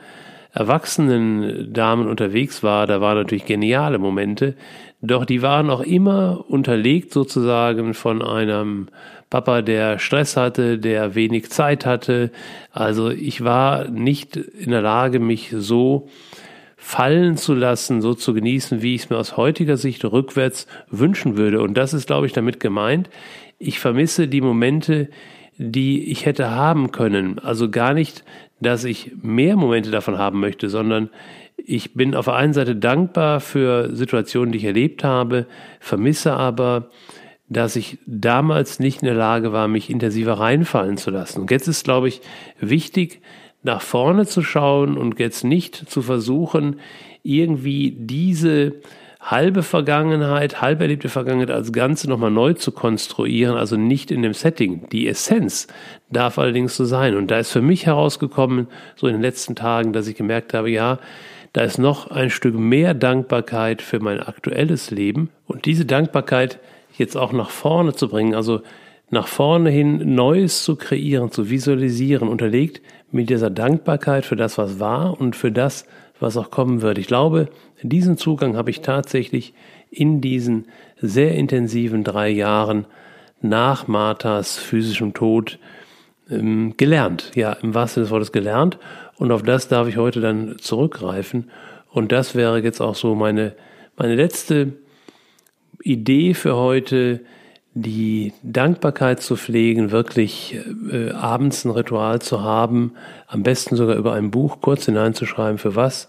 erwachsenen 0.54 1.72
Damen 1.74 2.08
unterwegs 2.08 2.64
war, 2.64 2.88
da 2.88 3.02
waren 3.02 3.18
natürlich 3.18 3.46
geniale 3.46 4.00
Momente, 4.00 4.56
doch 5.02 5.26
die 5.26 5.42
waren 5.42 5.70
auch 5.70 5.82
immer 5.82 6.46
unterlegt 6.50 7.14
sozusagen 7.14 7.94
von 7.94 8.22
einem 8.22 8.88
Papa, 9.30 9.62
der 9.62 10.00
Stress 10.00 10.36
hatte, 10.36 10.80
der 10.80 11.14
wenig 11.14 11.52
Zeit 11.52 11.86
hatte. 11.86 12.32
Also 12.72 13.10
ich 13.12 13.44
war 13.44 13.88
nicht 13.90 14.36
in 14.36 14.72
der 14.72 14.82
Lage, 14.82 15.20
mich 15.20 15.54
so 15.56 16.10
fallen 16.76 17.38
zu 17.38 17.54
lassen, 17.54 18.02
so 18.02 18.16
zu 18.16 18.34
genießen, 18.34 18.82
wie 18.82 18.96
ich 18.96 19.04
es 19.04 19.10
mir 19.10 19.18
aus 19.18 19.38
heutiger 19.38 19.78
Sicht 19.78 20.04
rückwärts 20.04 20.66
wünschen 20.90 21.38
würde. 21.38 21.62
Und 21.62 21.76
das 21.76 21.94
ist, 21.94 22.08
glaube 22.08 22.26
ich, 22.26 22.34
damit 22.34 22.60
gemeint. 22.60 23.10
Ich 23.60 23.80
vermisse 23.80 24.28
die 24.28 24.42
Momente, 24.42 25.10
die 25.58 26.10
ich 26.10 26.26
hätte 26.26 26.50
haben 26.52 26.92
können. 26.92 27.38
Also 27.38 27.70
gar 27.70 27.94
nicht 27.94 28.24
dass 28.62 28.84
ich 28.84 29.12
mehr 29.22 29.56
Momente 29.56 29.92
davon 29.92 30.18
haben 30.18 30.40
möchte, 30.40 30.70
sondern 30.70 31.10
ich 31.58 31.94
bin 31.94 32.16
auf 32.16 32.26
der 32.26 32.36
einen 32.36 32.54
Seite 32.54 32.76
dankbar 32.76 33.40
für 33.40 33.96
Situationen, 33.96 34.52
die 34.52 34.60
ich 34.60 34.66
erlebt 34.66 35.04
habe, 35.04 35.46
vermisse 35.80 36.34
aber, 36.34 36.90
dass 37.48 37.76
ich 37.76 37.98
damals 38.06 38.80
nicht 38.80 39.02
in 39.02 39.08
der 39.08 39.16
Lage 39.16 39.52
war, 39.52 39.68
mich 39.68 39.90
intensiver 39.90 40.34
reinfallen 40.34 40.98
zu 40.98 41.10
lassen. 41.10 41.42
Und 41.42 41.52
jetzt 41.52 41.68
ist, 41.68 41.84
glaube 41.84 42.08
ich, 42.08 42.22
wichtig, 42.60 43.22
nach 43.64 43.82
vorne 43.82 44.26
zu 44.26 44.42
schauen 44.42 44.98
und 44.98 45.20
jetzt 45.20 45.44
nicht 45.44 45.76
zu 45.76 46.02
versuchen, 46.02 46.80
irgendwie 47.24 47.92
diese 47.92 48.76
halbe 49.20 49.64
Vergangenheit, 49.64 50.62
halb 50.62 50.80
erlebte 50.82 51.10
Vergangenheit 51.10 51.52
als 51.52 51.74
Ganze 51.74 52.10
nochmal 52.10 52.32
neu 52.32 52.54
zu 52.54 52.72
konstruieren, 52.72 53.58
also 53.58 53.76
nicht 53.76 54.12
in 54.12 54.22
dem 54.22 54.34
Setting. 54.34 54.88
Die 54.92 55.08
Essenz 55.08 55.68
darf 56.10 56.40
allerdings 56.40 56.76
so 56.76 56.86
sein. 56.86 57.16
Und 57.16 57.30
da 57.30 57.40
ist 57.40 57.52
für 57.52 57.62
mich 57.62 57.86
herausgekommen, 57.86 58.68
so 58.96 59.08
in 59.08 59.14
den 59.14 59.22
letzten 59.22 59.56
Tagen, 59.56 59.92
dass 59.92 60.08
ich 60.08 60.16
gemerkt 60.16 60.54
habe, 60.54 60.70
ja, 60.70 61.00
da 61.54 61.62
ist 61.62 61.80
noch 61.80 62.12
ein 62.12 62.30
Stück 62.30 62.56
mehr 62.56 62.94
Dankbarkeit 62.94 63.82
für 63.82 64.00
mein 64.00 64.20
aktuelles 64.20 64.92
Leben 64.92 65.30
und 65.48 65.66
diese 65.66 65.86
Dankbarkeit 65.86 66.60
jetzt 66.96 67.18
auch 67.18 67.34
nach 67.34 67.50
vorne 67.50 67.94
zu 67.94 68.08
bringen, 68.08 68.36
also 68.36 68.62
nach 69.10 69.28
vorne 69.28 69.72
hin 69.72 70.14
Neues 70.14 70.64
zu 70.64 70.76
kreieren, 70.76 71.32
zu 71.32 71.50
visualisieren, 71.50 72.28
unterlegt 72.28 72.82
mit 73.12 73.30
dieser 73.32 73.50
Dankbarkeit 73.50 74.26
für 74.26 74.36
das, 74.36 74.60
was 74.60 74.80
war 74.80 75.20
und 75.20 75.36
für 75.36 75.52
das, 75.52 75.86
was 76.20 76.38
auch 76.38 76.52
kommen 76.52 76.82
wird. 76.82 76.98
Ich 76.98 77.08
glaube, 77.08 77.50
diesen 77.82 78.18
Zugang 78.18 78.58
habe 78.58 78.70
ich 78.70 78.82
tatsächlich 78.82 79.54
in 79.90 80.22
diesen 80.22 80.66
sehr 81.02 81.34
intensiven 81.36 82.04
drei 82.04 82.30
Jahren 82.30 82.86
nach 83.42 83.88
Marthas 83.88 84.58
physischem 84.58 85.14
Tod 85.14 85.60
ähm, 86.30 86.76
gelernt. 86.78 87.32
Ja, 87.36 87.54
im 87.54 87.74
wahrsten 87.74 87.96
Sinne 87.96 88.06
des 88.06 88.12
Wortes 88.12 88.32
gelernt. 88.32 88.78
Und 89.18 89.32
auf 89.32 89.44
das 89.44 89.68
darf 89.68 89.88
ich 89.88 89.98
heute 89.98 90.22
dann 90.22 90.58
zurückgreifen. 90.60 91.50
Und 91.90 92.12
das 92.12 92.36
wäre 92.36 92.60
jetzt 92.62 92.82
auch 92.82 92.96
so 92.96 93.16
meine, 93.16 93.56
meine 93.98 94.16
letzte 94.16 94.74
Idee 95.82 96.34
für 96.34 96.56
heute, 96.56 97.22
die 97.74 98.34
Dankbarkeit 98.42 99.22
zu 99.22 99.36
pflegen, 99.36 99.92
wirklich 99.92 100.58
äh, 100.92 101.12
abends 101.12 101.66
ein 101.66 101.72
Ritual 101.72 102.20
zu 102.20 102.42
haben, 102.42 102.94
am 103.28 103.44
besten 103.44 103.76
sogar 103.76 103.96
über 103.96 104.14
ein 104.14 104.32
Buch 104.32 104.60
kurz 104.62 104.86
hineinzuschreiben, 104.86 105.60
für 105.60 105.76
was 105.76 106.08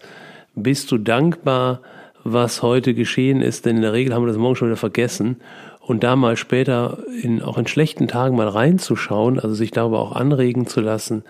bist 0.55 0.91
du 0.91 0.97
dankbar, 0.97 1.81
was 2.23 2.61
heute 2.61 2.93
geschehen 2.93 3.41
ist, 3.41 3.65
denn 3.65 3.77
in 3.77 3.81
der 3.83 3.93
Regel 3.93 4.13
haben 4.13 4.23
wir 4.23 4.27
das 4.27 4.37
morgen 4.37 4.55
schon 4.55 4.67
wieder 4.67 4.77
vergessen. 4.77 5.37
Und 5.79 6.03
da 6.03 6.15
mal 6.15 6.37
später 6.37 6.99
in, 7.21 7.41
auch 7.41 7.57
in 7.57 7.67
schlechten 7.67 8.07
Tagen 8.07 8.35
mal 8.35 8.47
reinzuschauen, 8.47 9.39
also 9.39 9.55
sich 9.55 9.71
darüber 9.71 9.99
auch 9.99 10.11
anregen 10.11 10.67
zu 10.67 10.79
lassen, 10.79 11.23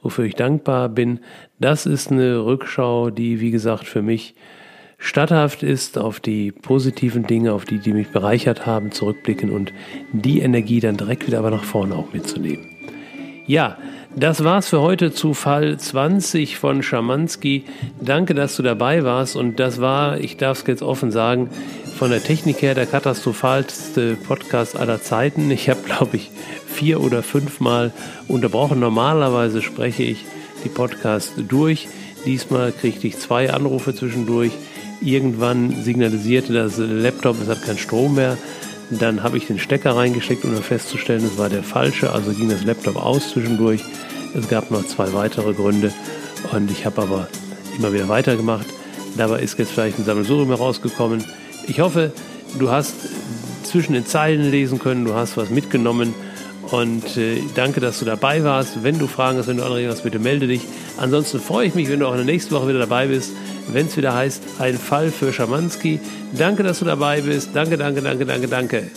wofür 0.00 0.24
ich 0.24 0.36
dankbar 0.36 0.88
bin, 0.88 1.20
das 1.58 1.86
ist 1.86 2.12
eine 2.12 2.44
Rückschau, 2.44 3.10
die, 3.10 3.40
wie 3.40 3.50
gesagt, 3.50 3.86
für 3.86 4.02
mich 4.02 4.34
statthaft 4.98 5.62
ist, 5.62 5.98
auf 5.98 6.20
die 6.20 6.52
positiven 6.52 7.26
Dinge, 7.26 7.52
auf 7.52 7.64
die, 7.64 7.78
die 7.78 7.92
mich 7.92 8.08
bereichert 8.08 8.66
haben, 8.66 8.92
zurückblicken 8.92 9.50
und 9.50 9.72
die 10.12 10.40
Energie 10.40 10.80
dann 10.80 10.96
direkt 10.96 11.26
wieder 11.26 11.38
aber 11.38 11.50
nach 11.50 11.64
vorne 11.64 11.94
auch 11.94 12.12
mitzunehmen. 12.12 12.66
Ja, 13.46 13.78
das 14.16 14.42
war's 14.42 14.68
für 14.68 14.80
heute 14.80 15.12
zu 15.12 15.34
Fall 15.34 15.78
20 15.78 16.56
von 16.56 16.82
Schamanski. 16.82 17.64
Danke, 18.00 18.34
dass 18.34 18.56
du 18.56 18.62
dabei 18.62 19.04
warst 19.04 19.36
und 19.36 19.60
das 19.60 19.80
war, 19.80 20.18
ich 20.18 20.36
darf 20.36 20.62
es 20.62 20.66
jetzt 20.66 20.82
offen 20.82 21.12
sagen, 21.12 21.50
von 21.96 22.10
der 22.10 22.22
Technik 22.22 22.60
her 22.62 22.74
der 22.74 22.86
katastrophalste 22.86 24.16
Podcast 24.16 24.74
aller 24.76 25.00
Zeiten. 25.00 25.50
Ich 25.50 25.70
habe, 25.70 25.82
glaube 25.82 26.16
ich, 26.16 26.30
vier 26.66 27.00
oder 27.00 27.22
fünfmal 27.22 27.92
unterbrochen. 28.26 28.80
Normalerweise 28.80 29.62
spreche 29.62 30.02
ich 30.02 30.24
die 30.64 30.68
Podcasts 30.68 31.34
durch. 31.36 31.88
Diesmal 32.24 32.72
kriegte 32.72 33.06
ich 33.06 33.18
zwei 33.18 33.52
Anrufe 33.52 33.94
zwischendurch. 33.94 34.52
Irgendwann 35.00 35.82
signalisierte 35.82 36.52
das 36.52 36.78
Laptop, 36.78 37.40
es 37.40 37.48
hat 37.48 37.62
keinen 37.62 37.78
Strom 37.78 38.14
mehr. 38.14 38.36
Dann 38.90 39.22
habe 39.22 39.36
ich 39.36 39.46
den 39.46 39.58
Stecker 39.58 39.96
reingesteckt, 39.96 40.44
um 40.44 40.54
festzustellen, 40.56 41.24
es 41.24 41.38
war 41.38 41.48
der 41.48 41.62
falsche. 41.62 42.12
Also 42.12 42.32
ging 42.32 42.48
das 42.48 42.64
Laptop 42.64 42.96
aus 42.96 43.30
zwischendurch. 43.30 43.82
Es 44.34 44.48
gab 44.48 44.70
noch 44.70 44.86
zwei 44.86 45.12
weitere 45.12 45.52
Gründe 45.54 45.92
und 46.52 46.70
ich 46.70 46.86
habe 46.86 47.02
aber 47.02 47.28
immer 47.76 47.92
wieder 47.92 48.08
weitergemacht. 48.08 48.66
Dabei 49.16 49.40
ist 49.40 49.58
jetzt 49.58 49.72
vielleicht 49.72 49.98
ein 49.98 50.04
Sammelsurium 50.04 50.48
herausgekommen. 50.48 51.24
Ich 51.66 51.80
hoffe, 51.80 52.12
du 52.58 52.70
hast 52.70 52.94
zwischen 53.64 53.94
den 53.94 54.06
Zeilen 54.06 54.50
lesen 54.50 54.78
können, 54.78 55.04
du 55.04 55.14
hast 55.14 55.36
was 55.36 55.50
mitgenommen 55.50 56.14
und 56.70 57.16
äh, 57.16 57.38
danke, 57.54 57.80
dass 57.80 57.98
du 57.98 58.04
dabei 58.04 58.44
warst. 58.44 58.82
Wenn 58.82 58.98
du 58.98 59.06
Fragen 59.06 59.38
hast, 59.38 59.48
wenn 59.48 59.56
du 59.56 59.64
Anregungen 59.64 59.92
hast, 59.92 60.02
bitte 60.02 60.18
melde 60.18 60.46
dich. 60.46 60.62
Ansonsten 60.96 61.40
freue 61.40 61.66
ich 61.66 61.74
mich, 61.74 61.88
wenn 61.88 62.00
du 62.00 62.06
auch 62.06 62.12
in 62.12 62.18
der 62.18 62.26
nächsten 62.26 62.54
Woche 62.54 62.68
wieder 62.68 62.78
dabei 62.78 63.06
bist, 63.06 63.32
wenn 63.68 63.86
es 63.86 63.96
wieder 63.96 64.14
heißt, 64.14 64.42
ein 64.58 64.78
Fall 64.78 65.10
für 65.10 65.32
Schamanski. 65.32 66.00
Danke, 66.36 66.62
dass 66.62 66.78
du 66.78 66.84
dabei 66.84 67.20
bist. 67.20 67.50
Danke, 67.54 67.76
danke, 67.76 68.02
danke, 68.02 68.26
danke, 68.26 68.48
danke. 68.48 68.90